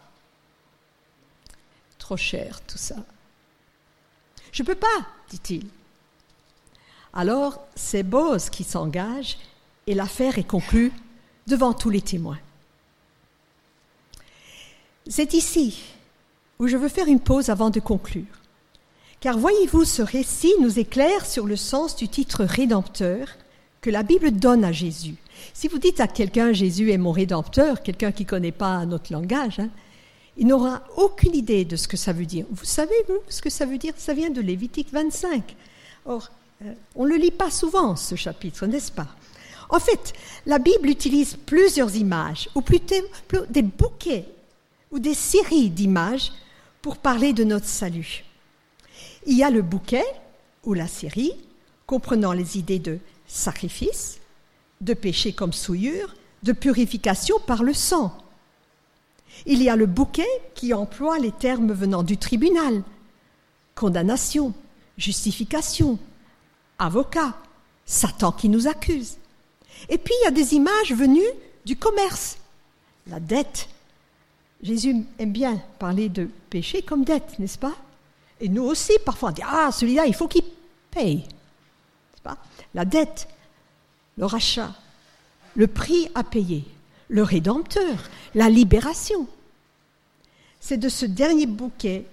Trop 1.98 2.16
cher 2.16 2.61
tout 2.66 2.79
ça. 2.79 2.96
Je 4.50 4.64
ne 4.64 4.66
peux 4.66 4.74
pas, 4.74 5.07
dit-il. 5.31 5.68
Alors, 7.12 7.64
c'est 7.76 8.02
Boz 8.02 8.50
qui 8.50 8.64
s'engage 8.64 9.38
et 9.87 9.94
l'affaire 9.94 10.38
est 10.38 10.48
conclue 10.48 10.90
devant 11.46 11.72
tous 11.72 11.90
les 11.90 12.02
témoins. 12.02 12.40
C'est 15.08 15.34
ici 15.34 15.82
où 16.58 16.66
je 16.66 16.76
veux 16.76 16.88
faire 16.88 17.06
une 17.06 17.20
pause 17.20 17.50
avant 17.50 17.70
de 17.70 17.80
conclure. 17.80 18.24
Car 19.20 19.38
voyez-vous, 19.38 19.84
ce 19.84 20.02
récit 20.02 20.52
nous 20.60 20.78
éclaire 20.78 21.26
sur 21.26 21.46
le 21.46 21.56
sens 21.56 21.96
du 21.96 22.08
titre 22.08 22.44
rédempteur 22.44 23.28
que 23.80 23.90
la 23.90 24.02
Bible 24.02 24.30
donne 24.30 24.64
à 24.64 24.72
Jésus. 24.72 25.16
Si 25.52 25.68
vous 25.68 25.78
dites 25.78 26.00
à 26.00 26.08
quelqu'un 26.08 26.52
Jésus 26.52 26.90
est 26.90 26.98
mon 26.98 27.12
rédempteur, 27.12 27.82
quelqu'un 27.82 28.10
qui 28.10 28.24
ne 28.24 28.28
connaît 28.28 28.52
pas 28.52 28.84
notre 28.86 29.12
langage, 29.12 29.60
hein, 29.60 29.68
il 30.36 30.46
n'aura 30.46 30.82
aucune 30.96 31.34
idée 31.34 31.64
de 31.64 31.76
ce 31.76 31.88
que 31.88 31.96
ça 31.96 32.12
veut 32.12 32.26
dire. 32.26 32.46
Vous 32.50 32.64
savez, 32.64 32.94
vous, 33.08 33.18
ce 33.28 33.40
que 33.40 33.50
ça 33.50 33.64
veut 33.64 33.78
dire? 33.78 33.94
Ça 33.96 34.12
vient 34.12 34.30
de 34.30 34.40
Lévitique 34.40 34.88
25. 34.92 35.56
Or, 36.04 36.30
euh, 36.62 36.72
on 36.94 37.04
ne 37.04 37.10
le 37.10 37.16
lit 37.16 37.30
pas 37.30 37.50
souvent, 37.50 37.96
ce 37.96 38.16
chapitre, 38.16 38.66
n'est-ce 38.66 38.92
pas? 38.92 39.08
En 39.68 39.80
fait, 39.80 40.12
la 40.46 40.58
Bible 40.58 40.88
utilise 40.88 41.36
plusieurs 41.36 41.96
images, 41.96 42.48
ou 42.54 42.60
plutôt 42.60 42.94
des 43.48 43.62
bouquets 43.62 44.26
ou 44.96 44.98
des 44.98 45.12
séries 45.12 45.68
d'images 45.68 46.32
pour 46.80 46.96
parler 46.96 47.35
de 47.35 47.44
notre 47.44 47.66
salut. 47.66 48.24
Il 49.26 49.37
y 49.37 49.44
a 49.44 49.50
le 49.50 49.61
bouquet 49.61 50.06
ou 50.64 50.72
la 50.72 50.88
série 50.88 51.32
comprenant 51.85 52.32
les 52.32 52.56
idées 52.56 52.78
de 52.78 52.98
sacrifice, 53.26 54.20
de 54.80 54.94
péché 54.94 55.35
comme 55.35 55.52
souillure, 55.52 56.14
de 56.44 56.52
purification 56.52 57.38
par 57.46 57.62
le 57.62 57.74
sang. 57.74 58.16
Il 59.44 59.62
y 59.62 59.68
a 59.68 59.76
le 59.76 59.85
bouquet 59.85 60.24
qui 60.54 60.72
emploie 60.72 61.18
les 61.18 61.32
termes 61.32 61.72
venant 61.72 62.02
du 62.02 62.16
tribunal, 62.16 62.82
condamnation, 63.74 64.54
justification, 64.96 65.98
avocat, 66.78 67.37
Satan 67.85 68.32
qui 68.32 68.48
nous 68.48 68.66
accuse. 68.66 69.18
Et 69.90 69.98
puis 69.98 70.14
il 70.22 70.24
y 70.24 70.28
a 70.28 70.30
des 70.30 70.54
images 70.54 70.94
venues 70.94 71.20
du 71.66 71.76
commerce, 71.76 72.38
la 73.06 73.20
dette. 73.20 73.68
Jésus 74.66 75.05
aime 75.20 75.31
bien 75.31 75.62
parler 75.79 76.09
de 76.09 76.29
péché 76.50 76.83
comme 76.83 77.05
dette, 77.05 77.38
n'est-ce 77.38 77.57
pas? 77.57 77.76
Et 78.40 78.48
nous 78.48 78.64
aussi, 78.64 78.92
parfois, 79.05 79.29
on 79.29 79.33
dit 79.33 79.42
Ah, 79.46 79.70
celui-là, 79.70 80.07
il 80.07 80.14
faut 80.14 80.26
qu'il 80.26 80.42
paye. 80.90 81.22
La 82.74 82.85
dette, 82.85 83.29
le 84.18 84.26
rachat, 84.26 84.74
le 85.55 85.68
prix 85.68 86.09
à 86.16 86.24
payer, 86.24 86.64
le 87.09 87.22
rédempteur, 87.22 88.11
la 88.35 88.50
libération. 88.50 89.29
C'est 90.59 90.79
de 90.79 90.88
ce 90.88 91.07
dernier 91.07 91.46
bouquet 91.46 92.05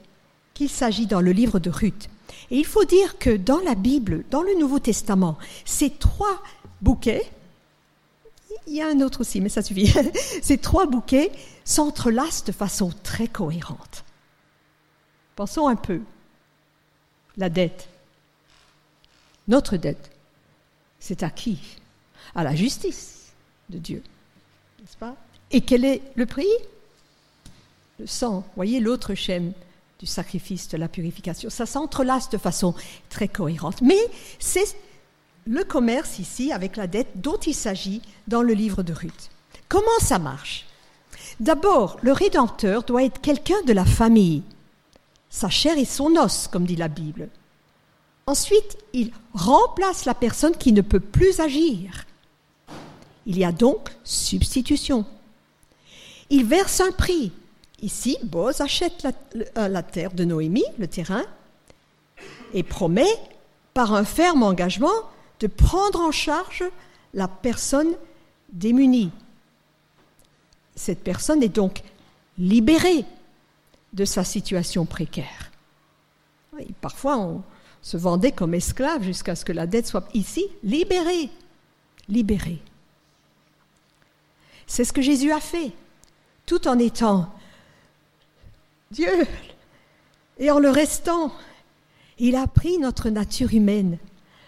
qu'il 0.54 0.70
s'agit 0.70 1.08
dans 1.08 1.22
le 1.22 1.32
livre 1.32 1.58
de 1.58 1.72
Ruth. 1.72 2.08
Et 2.52 2.58
il 2.60 2.66
faut 2.68 2.86
dire 2.86 3.18
que 3.18 3.36
dans 3.36 3.62
la 3.62 3.74
Bible, 3.74 4.26
dans 4.30 4.44
le 4.44 4.54
Nouveau 4.60 4.78
Testament, 4.78 5.40
ces 5.66 5.90
trois 5.90 6.44
bouquets, 6.84 7.32
il 8.68 8.76
y 8.76 8.82
a 8.82 8.88
un 8.88 9.02
autre 9.02 9.22
aussi, 9.22 9.42
mais 9.42 9.50
ça 9.50 9.62
suffit, 9.62 9.94
ces 10.42 10.58
trois 10.58 10.86
bouquets 10.86 11.32
s'entrelacent 11.66 12.46
de 12.46 12.52
façon 12.52 12.92
très 13.04 13.28
cohérente. 13.28 14.04
Pensons 15.36 15.68
un 15.68 15.76
peu. 15.76 16.02
La 17.38 17.50
dette. 17.50 17.88
Notre 19.48 19.78
dette, 19.78 20.12
c'est 21.00 21.24
à 21.24 21.30
qui 21.30 21.60
À 22.36 22.44
la 22.44 22.56
justice 22.56 23.34
de 23.70 23.78
Dieu. 23.78 24.04
N'est-ce 24.80 24.98
pas? 24.98 25.16
Et 25.52 25.62
quel 25.62 25.86
est 25.86 26.02
le 26.16 26.26
prix? 26.26 26.46
Le 28.00 28.08
sang. 28.08 28.46
Voyez 28.56 28.80
l'autre 28.80 29.16
chaîne 29.16 29.54
du 30.00 30.06
sacrifice, 30.06 30.68
de 30.70 30.78
la 30.78 30.88
purification. 30.88 31.50
Ça 31.50 31.66
s'entrelace 31.66 32.30
de 32.30 32.38
façon 32.38 32.76
très 33.10 33.28
cohérente. 33.28 33.82
Mais 33.82 34.00
c'est 34.40 34.76
le 35.46 35.64
commerce 35.64 36.20
ici 36.20 36.52
avec 36.52 36.78
la 36.78 36.88
dette 36.88 37.12
dont 37.16 37.38
il 37.38 37.54
s'agit 37.54 38.02
dans 38.28 38.42
le 38.42 38.54
livre 38.54 38.84
de 38.84 38.94
Ruth. 38.94 39.30
Comment 39.70 40.00
ça 40.00 40.20
marche? 40.20 40.66
D'abord, 41.40 41.98
le 42.02 42.12
Rédempteur 42.12 42.84
doit 42.84 43.04
être 43.04 43.22
quelqu'un 43.22 43.62
de 43.66 43.74
la 43.74 43.86
famille, 43.86 44.44
sa 45.30 45.50
chair 45.50 45.78
et 45.78 45.86
son 45.86 46.16
os, 46.16 46.48
comme 46.48 46.66
dit 46.66 46.76
la 46.76 46.88
Bible. 46.88 47.30
Ensuite, 48.28 48.78
il 48.94 49.12
remplace 49.34 50.06
la 50.06 50.14
personne 50.14 50.56
qui 50.56 50.72
ne 50.72 50.82
peut 50.82 51.00
plus 51.00 51.40
agir. 51.40 52.06
Il 53.26 53.38
y 53.38 53.44
a 53.44 53.52
donc 53.52 53.90
substitution. 54.04 55.06
Il 56.30 56.46
verse 56.46 56.80
un 56.82 56.92
prix 56.92 57.32
Ici, 57.84 58.18
Boz 58.24 58.62
achète 58.62 59.06
euh, 59.36 59.68
la, 59.68 59.84
terre 59.84 60.14
de 60.14 60.24
Noémie, 60.24 60.64
le 60.80 60.88
terrain, 60.88 61.26
et 62.54 62.64
promet, 62.64 63.20
par 63.74 63.94
un 63.94 64.06
ferme 64.06 64.42
engagement, 64.42 64.94
de 65.44 65.48
prendre 65.48 66.00
en 66.00 66.12
charge 66.12 66.64
la 67.14 67.28
personne 67.28 67.98
démunie. 68.54 69.12
Cette 70.74 71.04
personne 71.04 71.44
est 71.44 71.50
donc 71.50 71.84
libérée 72.38 73.04
de 73.92 74.06
sa 74.06 74.24
situation 74.24 74.86
précaire. 74.86 75.52
parfois, 76.80 77.18
on 77.18 77.44
se 77.82 77.98
vendait 77.98 78.32
comme 78.32 78.54
esclave 78.54 79.04
jusqu'à 79.04 79.36
ce 79.36 79.44
que 79.44 79.52
la 79.52 79.68
dette 79.68 79.86
soit 79.86 80.08
ici 80.14 80.46
libérée. 80.64 81.30
Libérée. 82.08 82.62
C'est 84.66 84.86
ce 84.86 84.94
que 84.94 85.02
Jésus 85.02 85.34
a 85.34 85.42
fait, 85.42 85.74
tout 86.46 86.70
en 86.70 86.80
étant 86.80 87.30
Dieu. 88.92 89.28
Et 90.40 90.50
en 90.52 90.60
le 90.60 90.70
restant, 90.70 91.34
il 92.18 92.38
a 92.38 92.48
pris 92.48 92.78
notre 92.78 93.10
nature 93.10 93.54
humaine. 93.54 93.98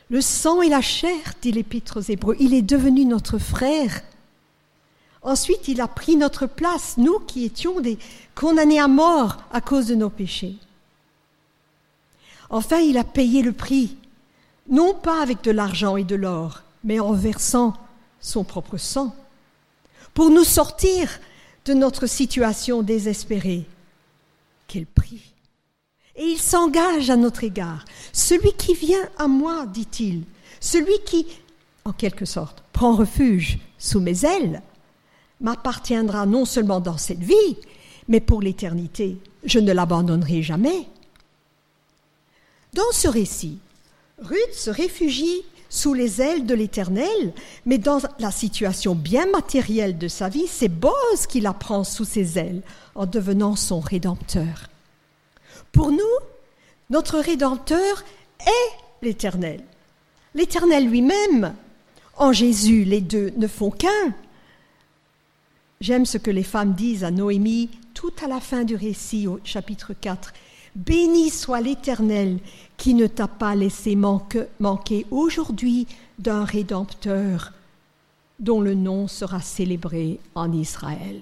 Le 0.09 0.21
sang 0.21 0.61
et 0.61 0.69
la 0.69 0.81
chair, 0.81 1.33
dit 1.41 1.51
l'Épître 1.51 1.99
aux 1.99 2.11
Hébreux, 2.11 2.35
il 2.39 2.53
est 2.53 2.61
devenu 2.61 3.05
notre 3.05 3.39
frère. 3.39 4.01
Ensuite, 5.23 5.67
il 5.67 5.81
a 5.81 5.87
pris 5.87 6.15
notre 6.15 6.45
place, 6.45 6.97
nous 6.97 7.19
qui 7.19 7.45
étions 7.45 7.79
des 7.79 7.97
condamnés 8.35 8.79
à 8.79 8.87
mort 8.87 9.37
à 9.51 9.61
cause 9.61 9.87
de 9.87 9.95
nos 9.95 10.11
péchés. 10.11 10.55
Enfin, 12.51 12.77
il 12.77 12.97
a 12.97 13.03
payé 13.03 13.41
le 13.41 13.51
prix, 13.51 13.97
non 14.69 14.93
pas 14.93 15.21
avec 15.21 15.43
de 15.43 15.51
l'argent 15.51 15.97
et 15.97 16.03
de 16.03 16.15
l'or, 16.15 16.61
mais 16.83 16.99
en 16.99 17.13
versant 17.13 17.73
son 18.19 18.43
propre 18.43 18.77
sang, 18.77 19.15
pour 20.13 20.29
nous 20.29 20.43
sortir 20.43 21.19
de 21.65 21.73
notre 21.73 22.05
situation 22.05 22.83
désespérée 22.83 23.65
quel 24.67 24.85
prix 24.85 25.34
Et 26.17 26.23
il 26.23 26.37
s'engage 26.37 27.09
à 27.09 27.17
notre 27.17 27.43
égard. 27.43 27.85
Celui 28.13 28.53
qui 28.53 28.73
vient 28.73 29.09
à 29.17 29.27
moi, 29.27 29.65
dit-il, 29.65 30.23
celui 30.59 30.97
qui, 31.05 31.27
en 31.83 31.91
quelque 31.91 32.25
sorte, 32.25 32.63
prend 32.71 32.95
refuge 32.95 33.59
sous 33.77 33.99
mes 33.99 34.25
ailes, 34.25 34.61
m'appartiendra 35.41 36.25
non 36.25 36.45
seulement 36.45 36.79
dans 36.79 36.97
cette 36.97 37.23
vie, 37.23 37.57
mais 38.07 38.21
pour 38.21 38.41
l'éternité. 38.41 39.17
Je 39.43 39.59
ne 39.59 39.73
l'abandonnerai 39.73 40.41
jamais. 40.41 40.87
Dans 42.73 42.91
ce 42.91 43.07
récit, 43.07 43.59
Ruth 44.19 44.53
se 44.53 44.69
réfugie 44.69 45.43
sous 45.69 45.93
les 45.93 46.21
ailes 46.21 46.45
de 46.45 46.53
l'Éternel, 46.53 47.33
mais 47.65 47.77
dans 47.77 47.99
la 48.19 48.31
situation 48.31 48.95
bien 48.95 49.25
matérielle 49.31 49.97
de 49.97 50.07
sa 50.07 50.29
vie, 50.29 50.47
c'est 50.47 50.69
Boz 50.69 51.27
qui 51.27 51.41
la 51.41 51.53
prend 51.53 51.83
sous 51.83 52.05
ses 52.05 52.39
ailes 52.39 52.61
en 52.95 53.05
devenant 53.05 53.55
son 53.55 53.79
Rédempteur. 53.81 54.69
Pour 55.75 55.91
nous, 55.91 55.99
notre 56.89 57.19
Rédempteur 57.19 58.05
est 58.39 59.05
l'Éternel. 59.05 59.61
L'Éternel 60.33 60.87
lui-même. 60.87 61.53
En 62.15 62.31
Jésus, 62.31 62.85
les 62.85 63.01
deux 63.01 63.33
ne 63.35 63.45
font 63.45 63.71
qu'un. 63.71 64.13
J'aime 65.81 66.05
ce 66.05 66.17
que 66.17 66.31
les 66.31 66.43
femmes 66.43 66.75
disent 66.75 67.03
à 67.03 67.11
Noémie 67.11 67.69
tout 67.93 68.13
à 68.23 68.29
la 68.29 68.39
fin 68.39 68.63
du 68.63 68.77
récit 68.77 69.27
au 69.27 69.41
chapitre 69.43 69.91
4. 69.99 70.31
Béni 70.77 71.29
soit 71.29 71.59
l'Éternel 71.59 72.39
qui 72.77 72.93
ne 72.93 73.07
t'a 73.07 73.27
pas 73.27 73.53
laissé 73.53 73.97
manquer 73.97 75.05
aujourd'hui 75.11 75.87
d'un 76.19 76.45
Rédempteur 76.45 77.51
dont 78.39 78.61
le 78.61 78.75
nom 78.75 79.09
sera 79.09 79.41
célébré 79.41 80.21
en 80.35 80.53
Israël. 80.53 81.21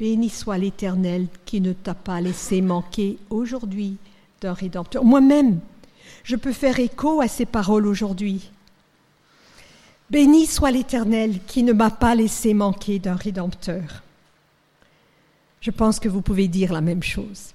Béni 0.00 0.30
soit 0.30 0.56
l'Éternel 0.56 1.26
qui 1.44 1.60
ne 1.60 1.74
t'a 1.74 1.92
pas 1.92 2.22
laissé 2.22 2.62
manquer 2.62 3.18
aujourd'hui 3.28 3.98
d'un 4.40 4.54
Rédempteur. 4.54 5.04
Moi-même, 5.04 5.60
je 6.24 6.36
peux 6.36 6.54
faire 6.54 6.80
écho 6.80 7.20
à 7.20 7.28
ces 7.28 7.44
paroles 7.44 7.86
aujourd'hui. 7.86 8.50
Béni 10.08 10.46
soit 10.46 10.70
l'Éternel 10.70 11.40
qui 11.46 11.62
ne 11.62 11.74
m'a 11.74 11.90
pas 11.90 12.14
laissé 12.14 12.54
manquer 12.54 12.98
d'un 12.98 13.14
Rédempteur. 13.14 14.02
Je 15.60 15.70
pense 15.70 16.00
que 16.00 16.08
vous 16.08 16.22
pouvez 16.22 16.48
dire 16.48 16.72
la 16.72 16.80
même 16.80 17.02
chose. 17.02 17.52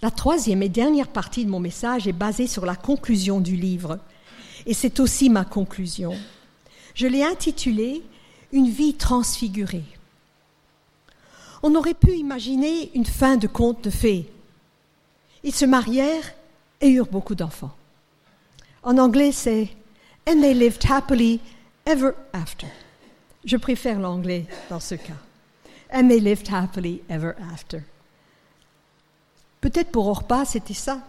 La 0.00 0.12
troisième 0.12 0.62
et 0.62 0.68
dernière 0.68 1.08
partie 1.08 1.44
de 1.44 1.50
mon 1.50 1.58
message 1.58 2.06
est 2.06 2.12
basée 2.12 2.46
sur 2.46 2.64
la 2.64 2.76
conclusion 2.76 3.40
du 3.40 3.56
livre, 3.56 3.98
et 4.64 4.74
c'est 4.74 5.00
aussi 5.00 5.28
ma 5.28 5.44
conclusion. 5.44 6.14
Je 6.94 7.08
l'ai 7.08 7.24
intitulée 7.24 8.04
Une 8.52 8.70
vie 8.70 8.94
transfigurée. 8.94 9.97
On 11.62 11.74
aurait 11.74 11.94
pu 11.94 12.12
imaginer 12.12 12.90
une 12.94 13.06
fin 13.06 13.36
de 13.36 13.46
conte 13.46 13.84
de 13.84 13.90
fées. 13.90 14.30
Ils 15.42 15.54
se 15.54 15.64
marièrent 15.64 16.32
et 16.80 16.90
eurent 16.90 17.10
beaucoup 17.10 17.34
d'enfants. 17.34 17.74
En 18.82 18.98
anglais, 18.98 19.32
c'est 19.32 19.68
And 20.28 20.40
they 20.40 20.54
lived 20.54 20.84
happily 20.88 21.40
ever 21.86 22.12
after. 22.32 22.68
Je 23.44 23.56
préfère 23.56 23.98
l'anglais 23.98 24.46
dans 24.68 24.80
ce 24.80 24.94
cas. 24.94 25.16
And 25.92 26.08
they 26.08 26.20
lived 26.20 26.48
happily 26.52 27.02
ever 27.08 27.32
after. 27.52 27.82
Peut-être 29.60 29.90
pour 29.90 30.06
Orpa, 30.06 30.44
c'était 30.44 30.74
ça. 30.74 31.00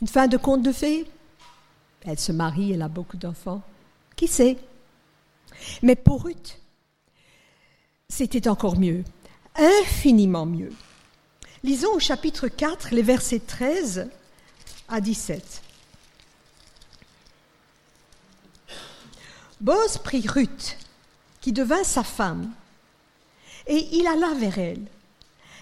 Une 0.00 0.06
fin 0.06 0.28
de 0.28 0.36
conte 0.36 0.62
de 0.62 0.72
fées? 0.72 1.06
Elle 2.02 2.18
se 2.18 2.30
marie, 2.30 2.72
elle 2.72 2.82
a 2.82 2.88
beaucoup 2.88 3.16
d'enfants. 3.16 3.62
Qui 4.14 4.28
sait? 4.28 4.58
Mais 5.82 5.96
pour 5.96 6.24
Ruth, 6.24 6.60
c'était 8.18 8.48
encore 8.48 8.78
mieux, 8.78 9.04
infiniment 9.54 10.46
mieux. 10.46 10.72
Lisons 11.62 11.92
au 11.94 11.98
chapitre 12.00 12.48
4, 12.48 12.90
les 12.92 13.02
versets 13.02 13.38
13 13.38 14.08
à 14.88 15.00
17. 15.00 15.62
Boz 19.60 19.98
prit 19.98 20.26
Ruth, 20.26 20.78
qui 21.40 21.52
devint 21.52 21.84
sa 21.84 22.02
femme, 22.02 22.50
et 23.66 23.86
il 23.92 24.06
alla 24.06 24.34
vers 24.34 24.58
elle. 24.58 24.86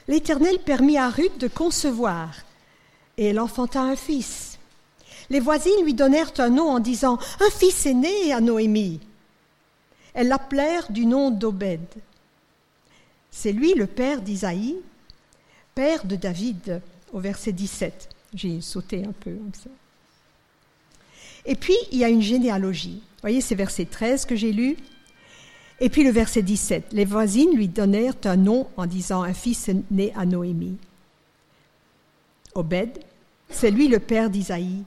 L'Éternel 0.09 0.59
permit 0.61 0.97
à 0.97 1.11
Ruth 1.11 1.39
de 1.39 1.49
concevoir, 1.49 2.31
et 3.19 3.27
elle 3.27 3.41
enfanta 3.41 3.83
un 3.83 3.97
fils. 3.97 4.59
Les 5.29 5.41
voisines 5.41 5.83
lui 5.83 5.95
donnèrent 5.95 6.33
un 6.39 6.51
nom 6.51 6.71
en 6.71 6.79
disant 6.79 7.19
Un 7.41 7.51
fils 7.51 7.85
est 7.85 7.95
né 7.95 8.33
à 8.33 8.41
Noémie. 8.41 9.01
Elles 10.15 10.29
l'appelèrent 10.29 10.91
du 10.91 11.05
nom 11.05 11.31
d'Obed. 11.31 11.87
C'est 13.37 13.53
lui 13.53 13.75
le 13.75 13.87
père 13.87 14.23
d'Isaïe, 14.23 14.77
père 15.75 16.07
de 16.07 16.17
David, 16.17 16.81
au 17.13 17.21
verset 17.21 17.53
17. 17.53 18.09
J'ai 18.35 18.63
sauté 18.63 19.05
un 19.05 19.13
peu 19.13 19.31
comme 19.31 19.53
ça. 19.53 19.69
Et 21.45 21.55
puis, 21.55 21.77
il 21.93 21.99
y 21.99 22.05
a 22.05 22.09
une 22.09 22.23
généalogie. 22.23 23.03
Vous 23.03 23.21
voyez, 23.21 23.43
c'est 23.43 23.55
verset 23.55 23.85
13 23.85 24.25
que 24.25 24.37
j'ai 24.37 24.53
lu. 24.53 24.79
Et 25.81 25.91
puis 25.91 26.03
le 26.03 26.11
verset 26.11 26.41
17. 26.41 26.95
Les 26.95 27.05
voisines 27.05 27.55
lui 27.55 27.69
donnèrent 27.69 28.17
un 28.25 28.37
nom 28.37 28.71
en 28.79 28.87
disant 28.87 29.23
Un 29.23 29.35
fils 29.35 29.69
est 29.69 29.83
né 29.91 30.15
à 30.17 30.25
Noémie. 30.25 30.79
Obed, 32.55 32.99
c'est 33.51 33.71
lui 33.71 33.89
le 33.89 33.99
père 33.99 34.31
d'Isaïe, 34.31 34.83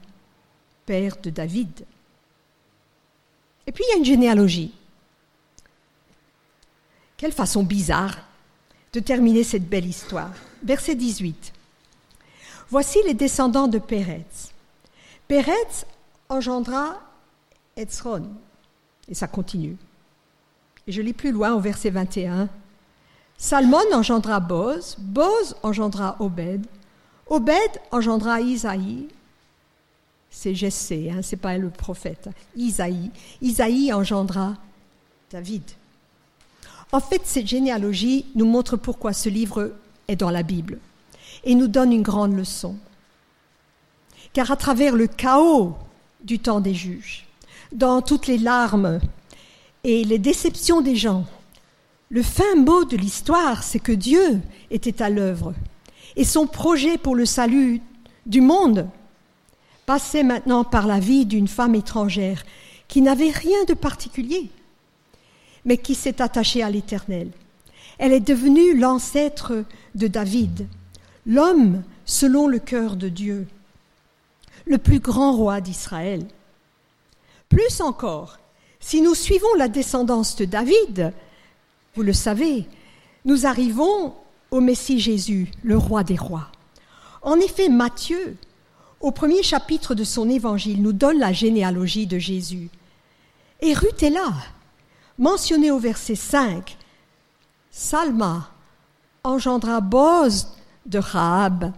père 0.86 1.16
de 1.22 1.30
David. 1.30 1.86
Et 3.68 3.70
puis 3.70 3.84
il 3.86 3.92
y 3.92 3.94
a 3.94 3.98
une 3.98 4.04
généalogie. 4.04 4.74
Quelle 7.16 7.32
façon 7.32 7.62
bizarre 7.62 8.26
de 8.92 9.00
terminer 9.00 9.44
cette 9.44 9.68
belle 9.68 9.86
histoire. 9.86 10.32
Verset 10.62 10.94
18. 10.94 11.52
Voici 12.70 12.98
les 13.06 13.14
descendants 13.14 13.68
de 13.68 13.78
Pérez. 13.78 14.26
Pérez 15.28 15.84
engendra 16.28 17.00
Etzron. 17.76 18.28
Et 19.08 19.14
ça 19.14 19.26
continue. 19.26 19.76
Et 20.86 20.92
je 20.92 21.02
lis 21.02 21.12
plus 21.12 21.32
loin 21.32 21.52
au 21.52 21.60
verset 21.60 21.90
21. 21.90 22.48
Salmon 23.36 23.78
engendra 23.92 24.38
Boz, 24.38 24.96
Boz 24.98 25.56
engendra 25.62 26.16
Obed, 26.20 26.66
Obed 27.26 27.80
engendra 27.90 28.40
Isaïe, 28.40 29.08
c'est 30.30 30.54
Jessé, 30.54 31.10
hein, 31.10 31.20
c'est 31.22 31.36
pas 31.36 31.56
le 31.56 31.70
prophète, 31.70 32.28
Isaïe, 32.54 33.10
Isaïe 33.40 33.92
engendra 33.94 34.56
David. 35.30 35.62
En 36.92 37.00
fait, 37.00 37.22
cette 37.24 37.46
généalogie 37.46 38.26
nous 38.34 38.46
montre 38.46 38.76
pourquoi 38.76 39.12
ce 39.12 39.28
livre 39.28 39.72
est 40.08 40.16
dans 40.16 40.30
la 40.30 40.42
Bible 40.42 40.78
et 41.44 41.54
nous 41.54 41.68
donne 41.68 41.92
une 41.92 42.02
grande 42.02 42.36
leçon. 42.36 42.76
Car 44.32 44.50
à 44.50 44.56
travers 44.56 44.96
le 44.96 45.06
chaos 45.06 45.74
du 46.24 46.38
temps 46.38 46.60
des 46.60 46.74
juges, 46.74 47.26
dans 47.72 48.02
toutes 48.02 48.26
les 48.26 48.38
larmes 48.38 49.00
et 49.84 50.04
les 50.04 50.18
déceptions 50.18 50.80
des 50.80 50.96
gens, 50.96 51.24
le 52.08 52.22
fin 52.22 52.56
mot 52.56 52.84
de 52.84 52.96
l'histoire, 52.96 53.62
c'est 53.62 53.78
que 53.78 53.92
Dieu 53.92 54.40
était 54.70 55.00
à 55.00 55.10
l'œuvre 55.10 55.54
et 56.16 56.24
son 56.24 56.46
projet 56.46 56.98
pour 56.98 57.14
le 57.14 57.24
salut 57.24 57.80
du 58.26 58.40
monde 58.40 58.88
passait 59.86 60.24
maintenant 60.24 60.64
par 60.64 60.86
la 60.86 60.98
vie 60.98 61.24
d'une 61.24 61.48
femme 61.48 61.76
étrangère 61.76 62.44
qui 62.88 63.00
n'avait 63.00 63.30
rien 63.30 63.64
de 63.68 63.74
particulier 63.74 64.50
mais 65.64 65.76
qui 65.76 65.94
s'est 65.94 66.22
attachée 66.22 66.62
à 66.62 66.70
l'Éternel. 66.70 67.30
Elle 67.98 68.12
est 68.12 68.20
devenue 68.20 68.78
l'ancêtre 68.78 69.64
de 69.94 70.06
David, 70.06 70.66
l'homme 71.26 71.82
selon 72.04 72.46
le 72.46 72.58
cœur 72.58 72.96
de 72.96 73.08
Dieu, 73.08 73.46
le 74.66 74.78
plus 74.78 75.00
grand 75.00 75.36
roi 75.36 75.60
d'Israël. 75.60 76.26
Plus 77.48 77.80
encore, 77.80 78.38
si 78.80 79.00
nous 79.00 79.14
suivons 79.14 79.54
la 79.58 79.68
descendance 79.68 80.36
de 80.36 80.44
David, 80.44 81.12
vous 81.94 82.02
le 82.02 82.12
savez, 82.12 82.66
nous 83.24 83.46
arrivons 83.46 84.14
au 84.50 84.60
Messie 84.60 84.98
Jésus, 84.98 85.50
le 85.62 85.76
roi 85.76 86.02
des 86.02 86.16
rois. 86.16 86.50
En 87.22 87.38
effet, 87.38 87.68
Matthieu, 87.68 88.36
au 89.00 89.10
premier 89.10 89.42
chapitre 89.42 89.94
de 89.94 90.04
son 90.04 90.28
évangile, 90.28 90.82
nous 90.82 90.92
donne 90.92 91.18
la 91.18 91.32
généalogie 91.32 92.06
de 92.06 92.18
Jésus. 92.18 92.70
Et 93.60 93.74
Ruth 93.74 94.02
est 94.02 94.10
là, 94.10 94.32
mentionné 95.20 95.70
au 95.70 95.78
verset 95.78 96.16
5, 96.16 96.76
Salma 97.70 98.50
engendra 99.22 99.80
Boz 99.80 100.48
de 100.86 100.98
Rahab. 100.98 101.72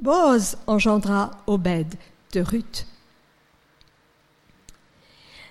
Boz 0.00 0.58
engendra 0.66 1.30
Obed 1.46 1.94
de 2.32 2.40
Ruth. 2.40 2.86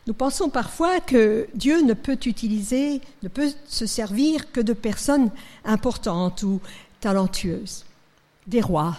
Nous 0.06 0.14
pensons 0.14 0.50
parfois 0.50 1.00
que 1.00 1.48
Dieu 1.56 1.82
ne 1.82 1.94
peut 1.94 2.20
utiliser, 2.26 3.02
ne 3.24 3.30
peut 3.30 3.52
se 3.66 3.88
servir 3.88 4.52
que 4.52 4.60
de 4.60 4.74
personnes 4.74 5.32
importantes 5.64 6.44
ou 6.44 6.62
talentueuses, 7.00 7.86
des 8.46 8.62
rois, 8.62 8.98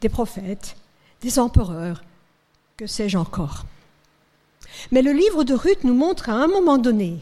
des 0.00 0.08
prophètes, 0.08 0.76
des 1.20 1.38
empereurs, 1.38 2.02
que 2.78 2.86
sais-je 2.86 3.18
encore. 3.18 3.66
Mais 4.90 5.02
le 5.02 5.12
livre 5.12 5.44
de 5.44 5.54
Ruth 5.54 5.84
nous 5.84 5.94
montre 5.94 6.28
à 6.28 6.34
un 6.34 6.46
moment 6.46 6.78
donné, 6.78 7.18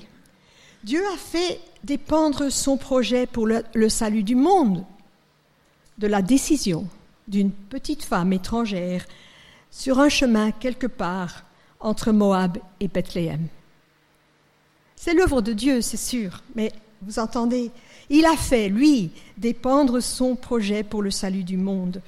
Dieu 0.84 1.02
a 1.14 1.16
fait 1.16 1.60
dépendre 1.84 2.50
son 2.50 2.76
projet 2.76 3.26
pour 3.26 3.46
le, 3.46 3.88
salut 3.88 4.22
du 4.22 4.34
monde 4.34 4.84
de 5.98 6.06
la 6.06 6.22
décision 6.22 6.86
d'une 7.28 7.50
petite 7.50 8.04
femme 8.04 8.32
étrangère 8.32 9.06
sur 9.70 10.00
un 10.00 10.08
chemin 10.08 10.50
quelque 10.50 10.86
part 10.86 11.44
entre 11.80 12.12
Moab 12.12 12.58
et 12.80 12.88
Bethléem. 12.88 13.46
C'est 14.96 15.14
l'œuvre 15.14 15.40
de 15.40 15.52
Dieu, 15.52 15.80
c'est 15.80 15.96
sûr, 15.96 16.42
mais 16.54 16.72
vous 17.02 17.18
entendez, 17.18 17.70
il 18.10 18.24
a 18.26 18.36
fait, 18.36 18.68
lui, 18.68 19.10
dépendre 19.38 20.00
son 20.00 20.36
projet 20.36 20.82
pour 20.84 21.02
le 21.02 21.10
salut 21.10 21.44
du 21.44 21.56
monde 21.56 22.00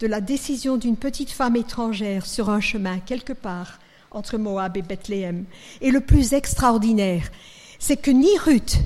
de 0.00 0.06
la 0.06 0.20
décision 0.20 0.76
d'une 0.76 0.96
petite 0.96 1.30
femme 1.30 1.56
étrangère 1.56 2.24
sur 2.24 2.50
un 2.50 2.60
chemin 2.60 3.00
quelque 3.00 3.32
part 3.32 3.78
entre 4.10 4.38
Moab 4.38 4.76
et 4.76 4.82
Bethléem. 4.82 5.44
Et 5.80 5.90
le 5.90 6.00
plus 6.00 6.32
extraordinaire, 6.32 7.30
c'est 7.78 7.96
que 7.96 8.10
ni 8.10 8.36
Ruth, 8.38 8.78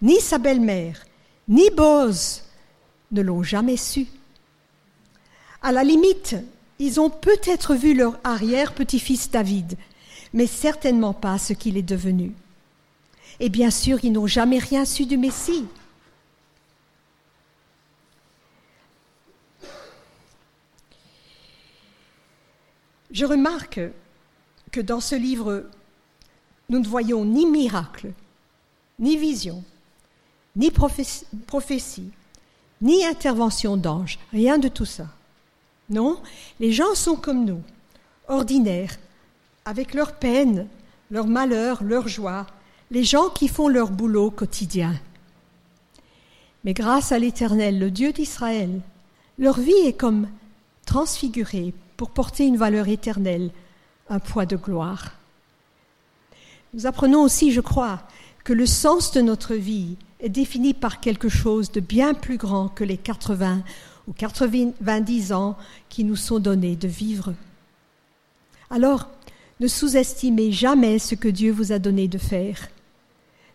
ni 0.00 0.20
sa 0.20 0.38
belle-mère, 0.38 1.04
ni 1.48 1.70
Boz 1.70 2.42
ne 3.10 3.22
l'ont 3.22 3.42
jamais 3.42 3.76
su. 3.76 4.06
À 5.62 5.72
la 5.72 5.84
limite, 5.84 6.36
ils 6.78 6.98
ont 6.98 7.10
peut-être 7.10 7.74
vu 7.74 7.94
leur 7.94 8.18
arrière-petit-fils 8.24 9.30
David, 9.30 9.76
mais 10.32 10.46
certainement 10.46 11.12
pas 11.12 11.38
ce 11.38 11.52
qu'il 11.52 11.76
est 11.76 11.82
devenu. 11.82 12.32
Et 13.38 13.48
bien 13.48 13.70
sûr, 13.70 13.98
ils 14.02 14.12
n'ont 14.12 14.26
jamais 14.26 14.58
rien 14.58 14.84
su 14.84 15.06
du 15.06 15.16
Messie. 15.16 15.66
Je 23.10 23.26
remarque 23.26 23.80
que 24.72 24.80
dans 24.80 25.00
ce 25.00 25.14
livre, 25.14 25.66
nous 26.70 26.78
ne 26.78 26.88
voyons 26.88 27.24
ni 27.24 27.46
miracle, 27.46 28.12
ni 28.98 29.16
vision, 29.16 29.62
ni 30.56 30.70
prophétie, 30.70 32.10
ni 32.80 33.04
intervention 33.04 33.76
d'ange, 33.76 34.18
rien 34.32 34.58
de 34.58 34.68
tout 34.68 34.86
ça. 34.86 35.06
Non, 35.90 36.20
les 36.58 36.72
gens 36.72 36.94
sont 36.94 37.16
comme 37.16 37.44
nous, 37.44 37.62
ordinaires, 38.28 38.98
avec 39.64 39.94
leurs 39.94 40.14
peines, 40.14 40.66
leurs 41.10 41.26
malheurs, 41.26 41.84
leurs 41.84 42.08
joies, 42.08 42.46
les 42.90 43.04
gens 43.04 43.28
qui 43.28 43.48
font 43.48 43.68
leur 43.68 43.90
boulot 43.90 44.30
quotidien. 44.30 44.94
Mais 46.64 46.72
grâce 46.72 47.12
à 47.12 47.18
l'Éternel, 47.18 47.78
le 47.78 47.90
Dieu 47.90 48.12
d'Israël, 48.12 48.80
leur 49.38 49.58
vie 49.58 49.72
est 49.84 49.92
comme 49.92 50.28
transfigurée 50.86 51.74
pour 51.96 52.10
porter 52.10 52.46
une 52.46 52.56
valeur 52.56 52.88
éternelle 52.88 53.50
un 54.12 54.18
poids 54.18 54.44
de 54.44 54.56
gloire. 54.56 55.12
Nous 56.74 56.86
apprenons 56.86 57.22
aussi, 57.22 57.50
je 57.50 57.62
crois, 57.62 58.02
que 58.44 58.52
le 58.52 58.66
sens 58.66 59.10
de 59.12 59.22
notre 59.22 59.54
vie 59.54 59.96
est 60.20 60.28
défini 60.28 60.74
par 60.74 61.00
quelque 61.00 61.30
chose 61.30 61.72
de 61.72 61.80
bien 61.80 62.12
plus 62.12 62.36
grand 62.36 62.68
que 62.68 62.84
les 62.84 62.98
80 62.98 63.62
ou 64.06 64.12
90 64.12 65.32
ans 65.32 65.56
qui 65.88 66.04
nous 66.04 66.16
sont 66.16 66.40
donnés 66.40 66.76
de 66.76 66.88
vivre. 66.88 67.34
Alors, 68.70 69.08
Ne 69.60 69.68
sous-estimez 69.68 70.50
jamais 70.50 70.98
ce 70.98 71.14
que 71.14 71.28
Dieu 71.28 71.52
vous 71.52 71.70
a 71.70 71.78
donné 71.78 72.08
de 72.08 72.18
faire. 72.18 72.68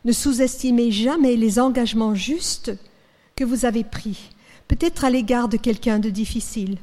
Ne 0.05 0.13
sous-estimez 0.13 0.89
jamais 0.89 1.35
les 1.35 1.59
engagements 1.59 2.15
justes 2.15 2.71
que 3.35 3.43
vous 3.43 3.65
avez 3.65 3.83
pris, 3.83 4.29
peut-être 4.69 5.03
à 5.03 5.09
l'égard 5.09 5.49
de 5.49 5.57
quelqu'un 5.57 5.99
de 5.99 6.09
difficile. 6.09 6.77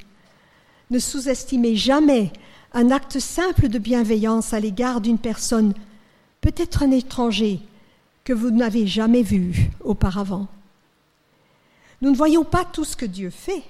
Ne 0.91 0.99
sous-estimez 0.99 1.75
jamais 1.75 2.33
un 2.75 2.91
acte 2.91 3.21
simple 3.21 3.69
de 3.69 3.79
bienveillance 3.79 4.53
à 4.53 4.61
l'égard 4.61 5.01
d'une 5.01 5.19
personne, 5.19 5.75
peut-être 6.41 6.83
un 6.83 6.91
étranger, 6.91 7.61
que 8.25 8.33
vous 8.33 8.51
n'avez 8.51 8.87
jamais 8.87 9.23
vu 9.23 9.71
auparavant. 9.85 10.49
Nous 12.03 12.11
ne 12.11 12.17
voyons 12.17 12.45
pas 12.45 12.65
tout 12.65 12.85
ce 12.85 12.97
que 12.97 13.07
Dieu 13.07 13.31
fait. 13.31 13.63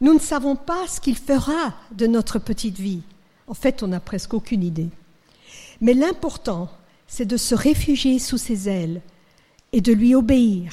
Nous 0.00 0.14
ne 0.14 0.18
savons 0.18 0.56
pas 0.56 0.88
ce 0.88 1.00
qu'il 1.00 1.16
fera 1.16 1.74
de 1.92 2.06
notre 2.06 2.38
petite 2.38 2.78
vie. 2.78 3.02
En 3.46 3.54
fait, 3.54 3.82
on 3.82 3.88
n'a 3.88 4.00
presque 4.00 4.34
aucune 4.34 4.64
idée. 4.64 4.88
Mais 5.80 5.94
l'important, 5.94 6.70
c'est 7.06 7.26
de 7.26 7.36
se 7.36 7.54
réfugier 7.54 8.18
sous 8.18 8.38
ses 8.38 8.68
ailes 8.68 9.00
et 9.72 9.80
de 9.80 9.92
lui 9.92 10.14
obéir. 10.14 10.72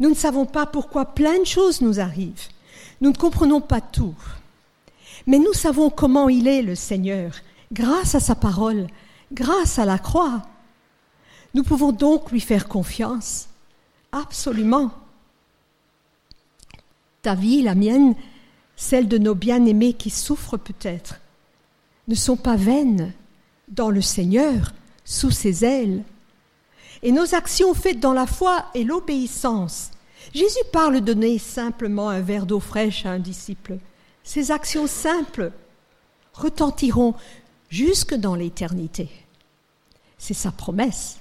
Nous 0.00 0.10
ne 0.10 0.14
savons 0.14 0.46
pas 0.46 0.66
pourquoi 0.66 1.06
plein 1.06 1.38
de 1.38 1.46
choses 1.46 1.80
nous 1.80 2.00
arrivent. 2.00 2.48
Nous 3.00 3.10
ne 3.10 3.16
comprenons 3.16 3.60
pas 3.60 3.80
tout. 3.80 4.14
Mais 5.26 5.38
nous 5.38 5.52
savons 5.52 5.90
comment 5.90 6.28
il 6.28 6.48
est, 6.48 6.62
le 6.62 6.74
Seigneur, 6.74 7.32
grâce 7.72 8.14
à 8.14 8.20
sa 8.20 8.34
parole, 8.34 8.86
grâce 9.32 9.78
à 9.78 9.84
la 9.84 9.98
croix. 9.98 10.42
Nous 11.54 11.62
pouvons 11.62 11.92
donc 11.92 12.30
lui 12.30 12.40
faire 12.40 12.68
confiance. 12.68 13.48
Absolument. 14.12 14.90
Ta 17.22 17.34
vie, 17.34 17.62
la 17.62 17.74
mienne, 17.74 18.14
celle 18.76 19.08
de 19.08 19.18
nos 19.18 19.34
bien-aimés 19.34 19.92
qui 19.92 20.10
souffrent 20.10 20.56
peut-être, 20.56 21.20
ne 22.06 22.14
sont 22.14 22.36
pas 22.36 22.56
vaines 22.56 23.12
dans 23.68 23.90
le 23.90 24.00
Seigneur, 24.00 24.72
sous 25.04 25.30
ses 25.30 25.64
ailes. 25.64 26.04
Et 27.02 27.12
nos 27.12 27.34
actions 27.34 27.74
faites 27.74 28.00
dans 28.00 28.12
la 28.12 28.26
foi 28.26 28.66
et 28.74 28.84
l'obéissance. 28.84 29.90
Jésus 30.34 30.58
parle 30.72 30.96
de 30.96 31.12
donner 31.12 31.38
simplement 31.38 32.08
un 32.08 32.20
verre 32.20 32.46
d'eau 32.46 32.60
fraîche 32.60 33.06
à 33.06 33.10
un 33.10 33.18
disciple. 33.18 33.78
Ces 34.28 34.50
actions 34.50 34.86
simples 34.86 35.52
retentiront 36.34 37.14
jusque 37.70 38.12
dans 38.12 38.34
l'éternité. 38.34 39.08
C'est 40.18 40.34
sa 40.34 40.52
promesse. 40.52 41.16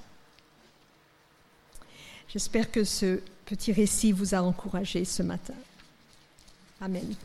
J'espère 2.27 2.69
que 2.69 2.83
ce 2.83 3.21
petit 3.45 3.71
récit 3.71 4.11
vous 4.11 4.35
a 4.35 4.41
encouragé 4.41 5.05
ce 5.05 5.23
matin. 5.23 5.53
Amen. 6.81 7.15